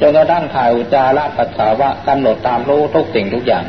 [0.00, 3.64] จนกระทั่งถ่ายอุจาระปัสสาวะกำหนดตามรู้ทุกสิ่งทุกอย่าง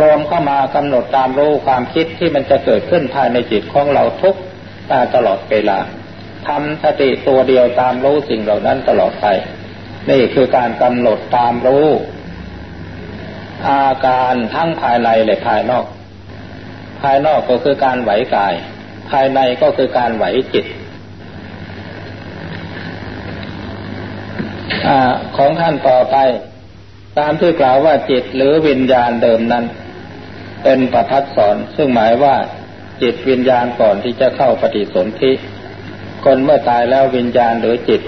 [0.00, 4.36] รวมเข้ามากำหนดตามรู้ความคิดที่มันจะเกิดขึ้นภายในจิตของเราทุก
[4.90, 5.78] ตาตลอดเวลา
[6.46, 9.26] ทำสติตัวเดียวตามรู้สิ่งเหล่านั้นตลอดไป
[10.10, 11.86] นี่คือการกำหนดตามรู้
[13.68, 15.84] อาการทั้งภายในและภายนอก
[17.00, 18.54] ภายนอกก็คือการไหวกาย
[19.10, 20.66] ภายในก็คือการไหวจิต
[24.86, 24.90] อ
[25.36, 26.16] ของท่านต่อไป
[27.18, 29.64] ตามที่กล่าวว่าจิตหรือวิญญาณเดิมนั้น
[30.64, 32.36] เป็นประทัดสอนซึ่งหมายว่า
[33.02, 35.32] จิตวิญญาณก่อนที่จะเข้าปฏิสนธิ
[36.24, 38.00] คนเมื่อตายแล้ววิญญาณหรือจิต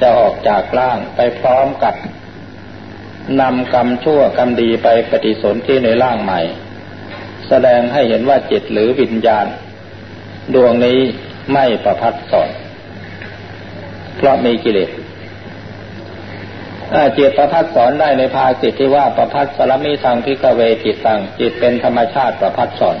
[0.00, 1.94] จะออกจากร่างไปพร้อมกับ
[3.40, 6.40] นำกรรมชั่วกรรมดีไปปฏิสนธิในร่างใหม่
[7.48, 9.46] แสดงให้เห็นว่าจิตหรือวิญญาณ
[10.54, 10.98] ดวงนี้
[11.52, 12.50] ไม่ประพัดสอน
[14.16, 14.90] เพราะมีกิเลส
[17.16, 22.96] จิตประพัดสอนได้ในภาสิทที่ว่าประพัดสารมิสังพิกเวจิตตังจิตเป็นธรรมชาติประพัดสอน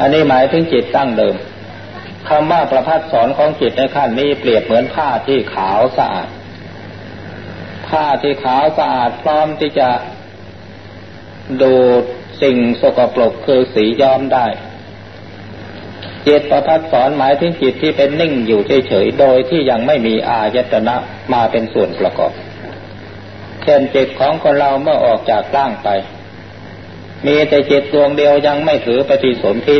[0.00, 1.36] อันนี้หมายถึงจิตตั้งเดิม
[2.28, 6.28] คำว่าประพัดสอนของจิตในขั้นนี้เปรียบเหมือนผ้าที่ขาวสะอาด
[7.88, 9.88] ผ้าที่ขาวสะอาดพร้อมที่จะ
[11.62, 12.04] ดูด
[12.42, 14.46] สิ่งสกปรกคือสีย้อมได้
[16.26, 20.96] จิตประพัดสอนหมายถึงจิตที่เป็นนิ่งอยู่เฉยๆ โดยที่ยังไม่มีอายตนะ
[21.32, 22.32] มาเป็นส่วนประกอบ
[23.62, 25.88] เช่นจิตของคนเราเมื่อออกจากร่างไป
[27.26, 29.78] มีแต่จิตดวงเดียวยังไม่ถือปฏิสนธิ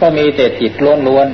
[0.00, 0.72] ก็มีแต่จิต
[1.06, 1.28] ล้วน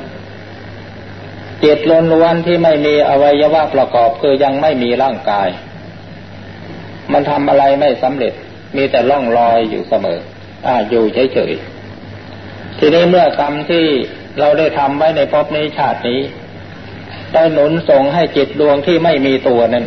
[0.78, 1.78] ๆ จิต
[2.12, 5.48] ล้วนๆที่ไม่มีอวัยวะประกอบคือยังไม่มีร่างกาย
[7.12, 8.32] มันทำอะไรไม่สำเร็จ
[8.76, 10.18] มีแต่ล่องลอยอยู่เสมอ
[10.66, 11.79] อ่าอยู่เฉยๆ
[12.82, 13.86] ทีนี้เมื่อกรรมที่
[14.38, 16.20] เราได้ทำไว้ในภพนี้ชาตินี้
[17.34, 19.86] ได้หนุนส่งให้จิตดวงที่ไม่มีตัวนั้น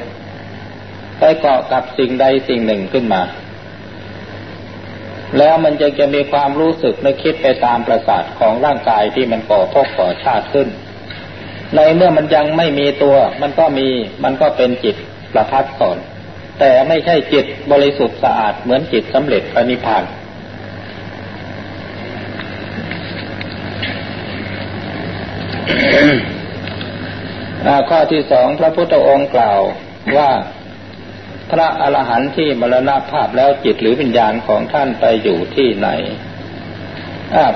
[1.20, 3.22] ไปเกาะกับสิ่งใดสิ่งหนึ่งขึ้นมา
[5.38, 10.68] แล้วมันจะจะมีความรู้สึกนึกคิดไปตามประสาทของร่างกายที่มันก่อพกก่อชาติขึ้น
[11.76, 13.88] ในเมื่อมันยังไม่มีตัว มันก็มี
[14.24, 14.96] มันก็เป็นจิต
[15.34, 15.98] ประพัดสอน
[16.60, 20.04] แต่ไม่ใช่จิตบริสุทธิ์สะอาดเหมือนจิตสำเร็จพระนิพพาน
[27.90, 29.62] ข้อที่สองพระพุทธองค์กล่าว
[30.18, 30.32] ว่า
[31.52, 35.90] พระอรหันต์ที่มรณภาพแล้วจิตหรือวิญญาณของท่านไปอยู่ที่ไหน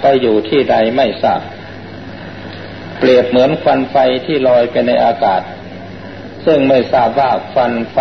[0.01, 1.41] ไปอยู่ที่ใดไม่ทราบ
[2.99, 3.95] เปรียบเหมือนควันไฟ
[4.25, 5.41] ที่ลอยไปในอากาศ
[6.45, 7.99] ซึ่งไม่ทราบว่าควันไฟ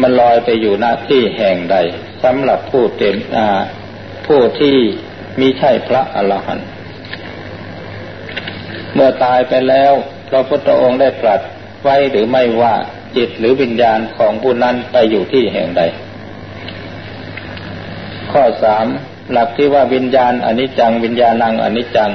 [0.00, 1.76] มันลอยไปอยู่หน้าที่แห่งใด
[2.22, 3.16] สำหรับผู้เต็ม
[4.26, 4.76] ผู้ที่
[5.40, 6.68] มิใช่พระอรหันต์
[8.96, 9.92] เมื่อตายไปแล้ว
[10.28, 11.40] พระพุทธองค์ได้ตรัส
[11.82, 12.74] ไว้หรือไม่ว่า
[13.16, 15.82] จิตหรือวิญญาณของผู้นั้นไปอยู่ที่แห่งใด
[18.32, 18.86] ข้อสาม
[19.32, 22.10] หลักที่ว่าวิญญาณอนิจจังวิญญาณังอนิจจัง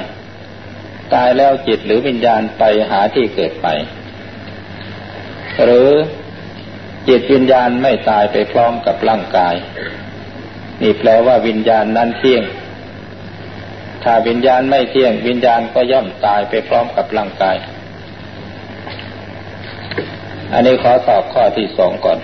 [1.13, 3.67] ตายแล้วจิตหรือวิญญาณไปหาที่เกิดไป
[5.63, 5.89] หรือ
[7.07, 9.55] จิตวิญญาณไม่ตายไปพร้อมกับร่างกาย
[10.81, 12.43] นี่แปลว่าวิญญาณนั้นเที่ยง
[14.03, 17.57] ถ้าวิญญาณไม่เที่ยงวิญญาณก็ย่อมตายไปพร้อมกับร่างกาย
[20.53, 22.19] อันนี้ขอตอบข้อที่สองก่อน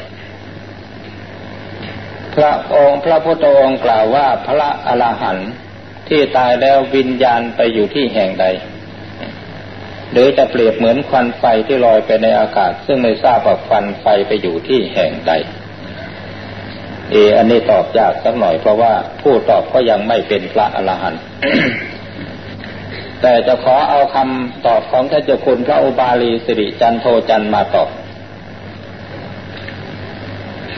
[2.36, 5.52] พระองค์พระพุทธองค์กล่าวว่าพระอรหันต์
[6.10, 8.46] ที่ตายแล้ววิญญาณไปอยู่ที่แห่งใด
[10.12, 15.34] หรือจะเปรียบเหมือนควันไฟที่ลอยไปในอากาศ ซึ่งไม่ทราบว่าควันไฟไปอยู่ที่แห่งใด
[17.12, 21.22] เออันนี้ตอบยากสักหน่อยเพราะว่าผู้ตอบก็ยังไม่เป็นพระอรหันต์
[23.22, 27.90] แต่จะขอเอาคำตอบของท่านเจ้าคุณพระอุบาลีสิริจันโทจันมาตอบ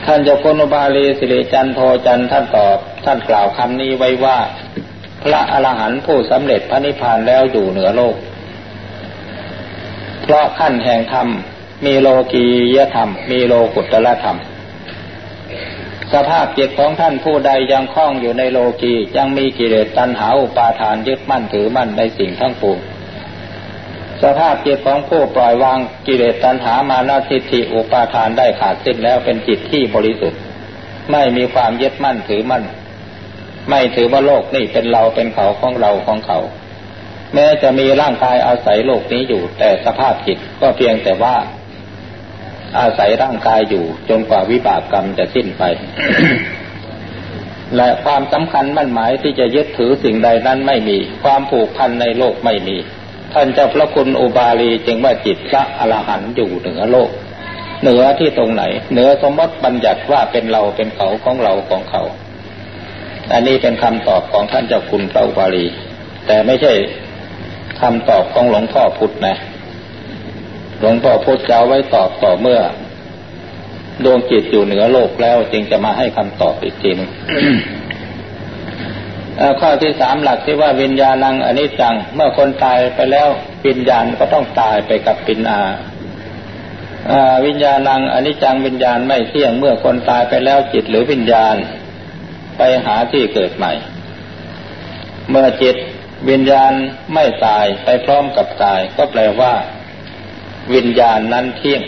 [0.06, 4.38] ท่านเจ้าคุณอุบาลีสิริจันโทจันท่านตอบ ท่านกล่าวคำนี้ไว้ว่า
[5.24, 8.16] พระอรหันต์ผู้สำเร็จพระนิพพานแล้วอยู่เหนือโลก
[10.22, 11.28] เพราะขั้นแห่งธรรม
[11.86, 12.44] มีโลกี
[12.76, 14.38] ยธรรม มีโลกุตละธรรม
[16.12, 22.78] สภาพจิตของท่านผู้ใดยังคล้องอยู่ในโลกียังมีกิเลสตัณหาอุปาทานยึดมั่นถือมั่นในสิ่งทั้งปวง
[24.22, 30.40] สภาพจิตของผู้ปล่อยวางกิเลสตัณหามานาทิฏฐิอุปาทานได้ขาดสิ้นแล้วเป็นจิตที่บริสุทธิ์
[31.12, 32.64] ไม่มีความยึดมั่นถือมั่น
[33.70, 36.38] ไม่ถือว่าโลกนี่เป็นเราเป็นเขาของเราของเขา
[37.34, 41.36] แม้จะมีร่างกายอาศัยโลกนี้อยู่ แต่สภาพจิตก็เพียงแต่ว่า
[42.78, 45.62] อาศัยร่างกายอยู่จนกว่าวิบากกรรมจะสิ้นไป
[47.76, 52.76] และความสำคัญมั่นหมายที่จะยึดถือสิ่งใดนั้นไม่มี ความผูกพันในโลกไม่มี
[53.32, 57.10] ท่านเจ้าพระคุณอุบาลีจึงว่าจิตพระอรหันต์อยู่เหนือโลก
[57.82, 58.62] เหนือที่ตรงไหน
[58.92, 62.02] เหนือสมมติบัญญัติว่าเป็นเราเป็นเขาของเราของเขา
[63.32, 65.66] อันนี้เป็นคำตอบของท่านเจ้าคุณพระอุบาลี
[66.26, 66.72] แต่ไม่ใช่
[67.80, 69.36] คำตอบของหลวงพ่อพุทธนะ
[70.80, 72.60] หลวงพ่อพุทธจะไว้ตอบต่อเมื่อ
[74.04, 77.10] ดวงจิตอยู่เหนือโลกแล้วจึงจะมาให้คำตอบอีกทีนึง
[79.60, 83.28] ข้อที่สามหลักที่ว่าวิญญาณังอนิจจัง เมื่อคนตายไปแล้ว
[83.66, 85.60] วิญญาณก็ต้องตายไปกับปินอา
[87.46, 91.56] วิญญาณังอนิจจังวิญญาณไม่เที่ยงเมื่อคนตายไปแล้วจิตหรือวิญญาณ
[92.56, 93.72] ไปหาที่เกิดใหม่
[95.30, 95.76] เมื่อจิต
[96.30, 96.72] วิญญาณ
[97.14, 99.52] ไม่ตายไปพร้อมกับกาย ก็แปลว่า
[100.74, 101.82] วิญญาณนั้นเที่ยง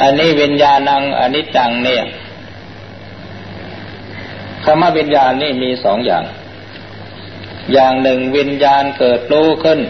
[0.00, 2.04] อันนี้วิญญาณังอนิจจังเนี่ย
[4.64, 6.24] คำว่าวิญญาณนี่มีสองอย่าง
[7.72, 9.80] อย่างหนึ่งวิญญาณเกิดรู้ขึ้น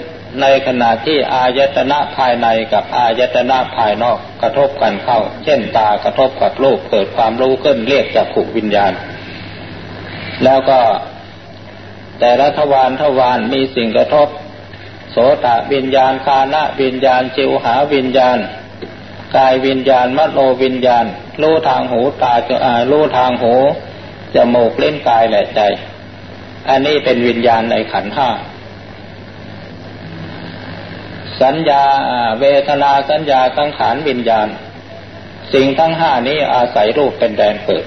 [0.41, 8.93] ในขณะที่อายตนะภายในกับอายตนะภายนอกกระทบกันเข้า เช่นตากระทบกับรูปเกิดความรู้ขึ้นเรียกจักขุวิญญาณ
[10.45, 10.81] แล้วก็
[12.21, 14.29] แต่ละทวารทวารมีสิ่งกระทบ
[15.11, 18.39] โสตวิญญาณคานะวิญญาณจิวหาวิญญาณ
[19.37, 21.05] กายวิญญาณมโนวิญญาณ
[21.43, 23.55] รู้ทางหูตาจะอารู้ทางหู
[24.35, 25.61] จมูกเล่นกายและใจ
[26.69, 28.29] อันนี้เป็นวิญญาณในขันห้า
[31.43, 31.83] สัญญา
[32.41, 34.49] เวทนาสัญญาสังขารวิญญาณ
[35.53, 37.85] สิ่งทั้งห้านี้อาศัยรูปเป็นแดนเกิด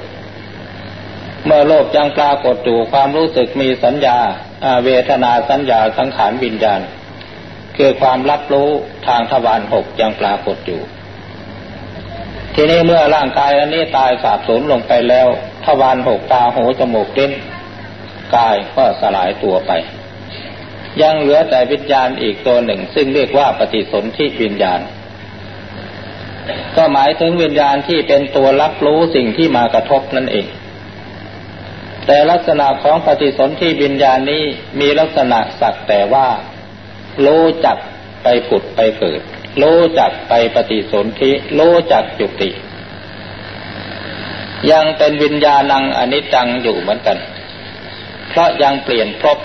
[1.46, 4.18] เมื่อโลกยังปรากฏอยู่ความรู้สึกมีสัญญา
[4.86, 6.82] เวทนาสัญญาสังขารวิญญาณ
[7.78, 8.70] คือความรับรู้
[9.08, 10.82] ทางทวารหกยังปรากฏอยู่
[12.56, 15.28] ทีนี้เมื่อร่างกายอันนี้ตายสาบสูญลงไปแล้ว
[15.66, 17.32] ทวารหกตาหูจมูกลิ้น
[18.36, 19.72] กายก็สลายตัวไป
[21.02, 24.82] ยังเหลือแต่วิญญาณอีกตัวหนึ่ง ซึ่งเรียกว่าปฏิสนธิวิญญาณ
[26.76, 30.48] ก็หมายถึงวิญญาณที่เป็นตัวรับรู้สิ่งที่มากระทบนั่นเอง
[32.08, 34.44] แต่ลักษณะของปฏิสนธิวิญญาณนี้
[34.80, 36.28] มีลักษณะสักแต่ว่า
[37.26, 37.78] รู้จัก
[38.24, 39.22] ไปผุดไปเกิด
[39.62, 42.50] รู้จักไปปฏิสนธิรู้จักจุติ
[44.72, 47.18] ยังเป็นวิญญาณังอนิจจังอยู่เหมือนกัน
[48.30, 49.38] เพราะยังเปลี่ยนพบ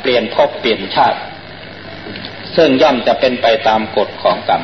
[0.00, 1.18] เปลี่ยนพบเปลี่ยนชาติ
[2.56, 4.62] ซึ่งย่อมจะเป็นไปตามกฎของกรรม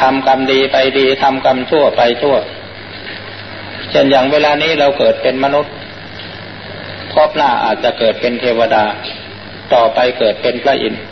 [0.00, 2.36] ทำกรรมดีไปดีทำกรรมชั่วไปชั่ว
[3.90, 5.74] เช่นอย่างเวลานี้เราเกิดเป็นมนุษย์
[7.12, 8.84] พบหน้าอาจจะเกิดเป็นเทวดา
[9.74, 11.02] ต่อไปเกิดเป็นพระอินทร์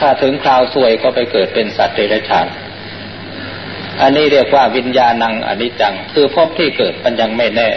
[0.00, 2.46] ถ้าถึงคราวสวยก็ไปเกิดเป็นสัตว์เดรัจฉาน
[4.00, 7.68] อันนี้เรียกว่าวิญญาณังอนิจจัง คือพบที่เกิดมันยังไม่แน่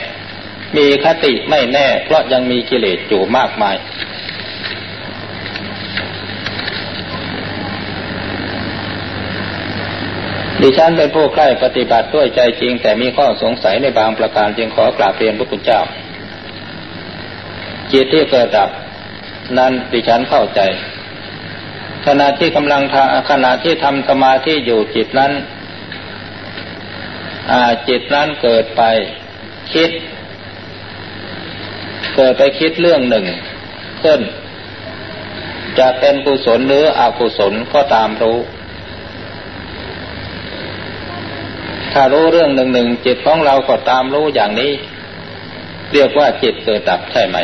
[0.77, 3.75] มีคติไม่แน่ เพราะยังมีกิเลสอยู่มากมาย
[10.61, 15.81] ดิฉันเป็นผู้ใกล้ปฏิบัติด้วยใจจริง แต่มีข้อสงสัยในบางประการจึงขอกราบเรียนพระคุณเจ้า
[17.91, 18.69] จิตที่เกิดดับ
[19.57, 20.61] นั้นดิฉันเข้าใจ
[22.05, 22.81] ขณะที่กำลัง
[23.29, 25.31] ขณะที่ทำสมาธิอยู่จิตนั้น
[27.87, 28.81] จิตนั้นเกิดไป
[29.73, 29.91] คิด
[32.15, 33.25] เกิดไปคิดเรื่องหนึ่ง
[34.03, 34.21] ขึ้น
[35.79, 38.37] จะเป็นกุศลหรืออกุศลก็ตามรู้
[41.93, 44.71] ถ้ารู้เรื่องหนึ่งหนึ่งจิตของเราก็ตามรู้อย่างนี้
[45.93, 47.37] เรียกว่าจิตเกิดดับใช่ไหม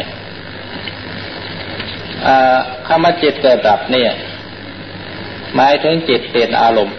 [2.87, 4.11] คำว่าจิตเกิดดับเนี่ย
[5.55, 6.97] หมายถึงจิตเปลี่ยนอารมณ์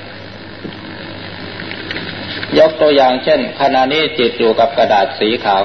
[2.59, 5.63] ยกตัวอย่างเช่น ขณะนี้จิตอยู่กับกระดาษสีขาว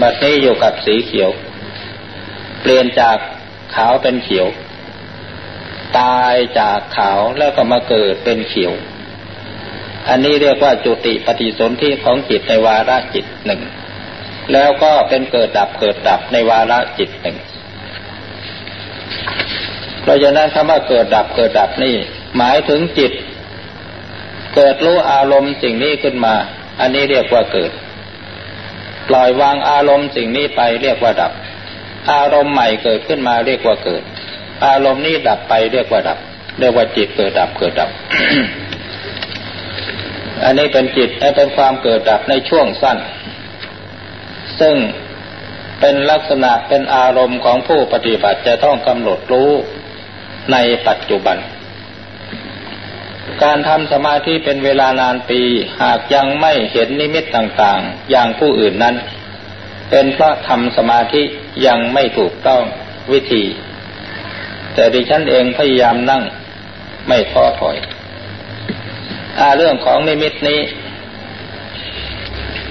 [0.00, 1.30] บัดนี้อยู่กับสีเขียว
[2.62, 3.16] เปลี่ยนจาก
[3.74, 4.46] ขาวเป็นเขียว
[5.98, 8.72] ตายจากขาวแล้วก็มาเกิดเป็นเขียว
[10.08, 13.60] อันนี้เรียกว่าจุติปฏิสนธิของจิตในวาระจิตหนึ่ง
[14.52, 17.36] แล้วก็เป็นเกิดดับเกิดดับในวาระจิตหนึ่ง
[20.02, 21.94] เพราะฉะนั้นคำว่าเกิดดับเกิดดับนี่
[22.36, 23.12] หมายถึงจิต
[24.54, 26.34] เกิดรู้อารมณ์สิ่งนี้ขึ้นมา
[26.80, 27.70] อันนี้เรียกว่าเกิด
[29.08, 31.32] ปล่อยวางอารมณ์สิ่งนี้ไปเรียกว่าดับ
[32.12, 34.02] อารมณ์ใหม่เกิดขึ้นมาเรียกว่าเกิด
[34.66, 36.18] อารมณ์นี้ดับไปเรียกว่าดับ
[36.58, 37.90] เรียกว่าจิตเกิดดับเกิดดับ
[40.44, 42.98] อันนี้เป็นจิตเป็นความเกิดดับในช่วงสั้น
[44.60, 44.74] ซึ่ง
[45.80, 49.50] เป็นลักษณะเป็นอารมณ์ของผู้ปฏิบัติจะต้องกำหนดรู้
[50.52, 50.56] ใน
[50.86, 51.36] ปัจจุบัน
[53.42, 55.40] การทำสมาธิเป็นเวลานานปี
[55.82, 58.96] หากยังไม่เห็นนิมิตต่างๆ อย่างผู้อื่นนั้น
[59.90, 61.22] เป็นเพราะทำสมาธิ
[61.66, 62.62] ยังไม่ถูกต้อง
[63.12, 63.44] วิธี
[64.74, 66.22] แต่ดิฉันเองพยายามนั่ง
[67.08, 67.76] ไม่ท้อถอย
[69.38, 70.60] อาเรื่องของนิมิตนี้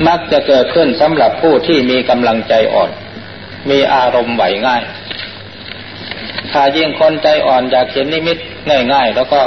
[0.08, 2.92] มักจะเกิดขึ้นสำหรับผู้ที่มีกำลังใจอ่อน
[3.70, 4.84] มีอารมณ์ไหวง่าย
[6.52, 8.38] ถ้ายิ่งคนใจอ่อนอยากเห็นนิมิต
[8.94, 9.42] ง่าย ๆ แล้วก็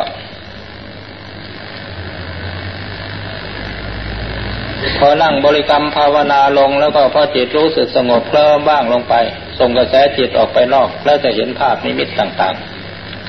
[4.98, 9.14] พอนั่งบริกรรมภาวนาลงแล้วก็พอจิตรู้สึกสงบเคลิ้มบ้างลงไป
[9.58, 12.54] ส่งกระแสจิตออกไปนอก แล้วจะเห็นภาพนิมิตต่าง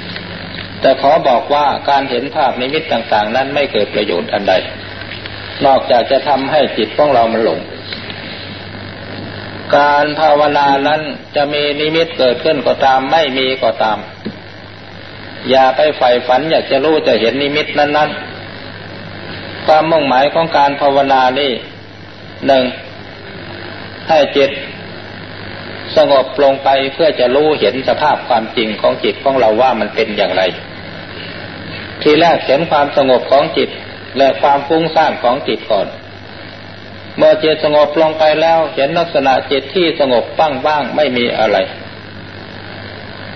[0.03, 4.53] ๆ แต่ขอบอกว่าการเห็นภาพนิมิตต่างๆ นั้นไม่เกิดประโยชน์อันใด
[5.65, 7.59] นอกจากจะทำให้จิตของเรามันหลง
[9.77, 11.01] การภาวนานั้น
[11.35, 13.97] จะมีนิมิตเกิดขึ้นก็ตามไม่มีก็ตาม
[15.49, 21.51] อย่าไปใฝ่ฝันอยากจะรู้จะเห็นนิมิตนั้นๆ ความมุ่งหมายของการภาวนานี่
[22.47, 22.65] หนึ่ง
[24.09, 24.51] ให้จิต
[25.95, 30.43] สงบลงไปเพื่อจะรู้เห็นสภาพความจริงของจิตของเราว่ามันเป็นอย่างไร
[32.01, 33.69] ทีแรกเห็นความสงบของจิต
[34.17, 35.87] และความฟุ้งซ่านของจิตก่อน
[37.17, 41.57] เมื่อจิตสงบลงไปแล้วเห็นลักษณะจิตที่สงบบ้างบ้างไม่มีอะไร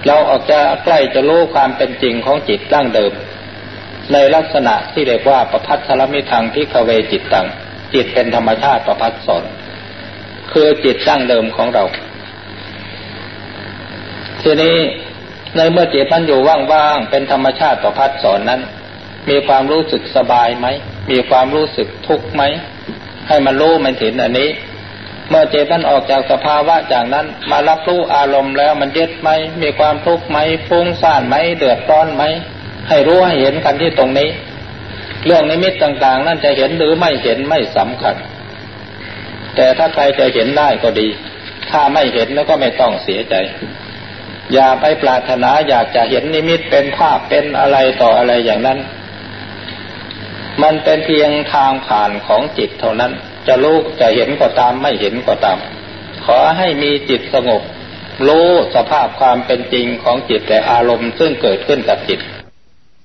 [0.07, 3.13] เราออกจะใกล้จะรู้ความเป็นจริงของจิตตั้งเดิม
[4.13, 7.47] ในลักษณะที่เรียกว่าประพัทธรมิทางพิกเวจิตตัง
[7.93, 9.43] จิตเป็นธรรมชาติประพัดสอน
[10.51, 11.83] คือจิตตั้งเดิมของเรา
[14.41, 14.77] ทีนี้
[15.55, 18.61] ในเมื่อจิตมันอยู่ว่างๆเป็นธรรมชาติประพัดสอนนั้น
[19.29, 20.67] มีความรู้สึกสบายไหม
[21.11, 22.43] มีความรู้สึกทุกข์ไหม
[23.27, 24.49] ให้มันรู้มันเห็นอันนี้
[25.29, 29.29] เมื่อเจตันออกจากสภาวะจากนั้น มารับรู้อารมณ์แล้วมันยึดไหม
[29.61, 32.23] มีความทุกข์ไหมฟุ้งซ่านไหมเดือดร้อนไหม
[32.89, 34.29] ให้รู้ให้เห็นกันที่ตรงนี้
[35.25, 38.15] เรื่องนิมิตต่างๆ นั่นจะเห็นหรือไม่เห็นไม่สำคัญ
[39.55, 41.07] แต่ถ้าใครจะเห็นได้ก็ดี
[41.71, 43.35] ถ้าไม่เห็นแล้วก็ไม่ต้องเสียใจ
[44.53, 48.79] อย่าไปปรารถนาอยากจะเห็นนิมิตเป็นภาพเป็นอะไรต่ออะไรอย่างนั้น
[50.61, 53.11] มันเป็นเพียงทางผ่านของจิตเท่านั้น
[53.47, 55.57] จะรู้จะเห็นก็ตามไม่เห็นก็ตาม
[56.25, 57.61] ขอให้มีจิตสงบ
[58.27, 62.19] รู้สภาพความเป็นจริงของจิตแต่อารมณ์ซึ่งเกิดขึ้นกับจิต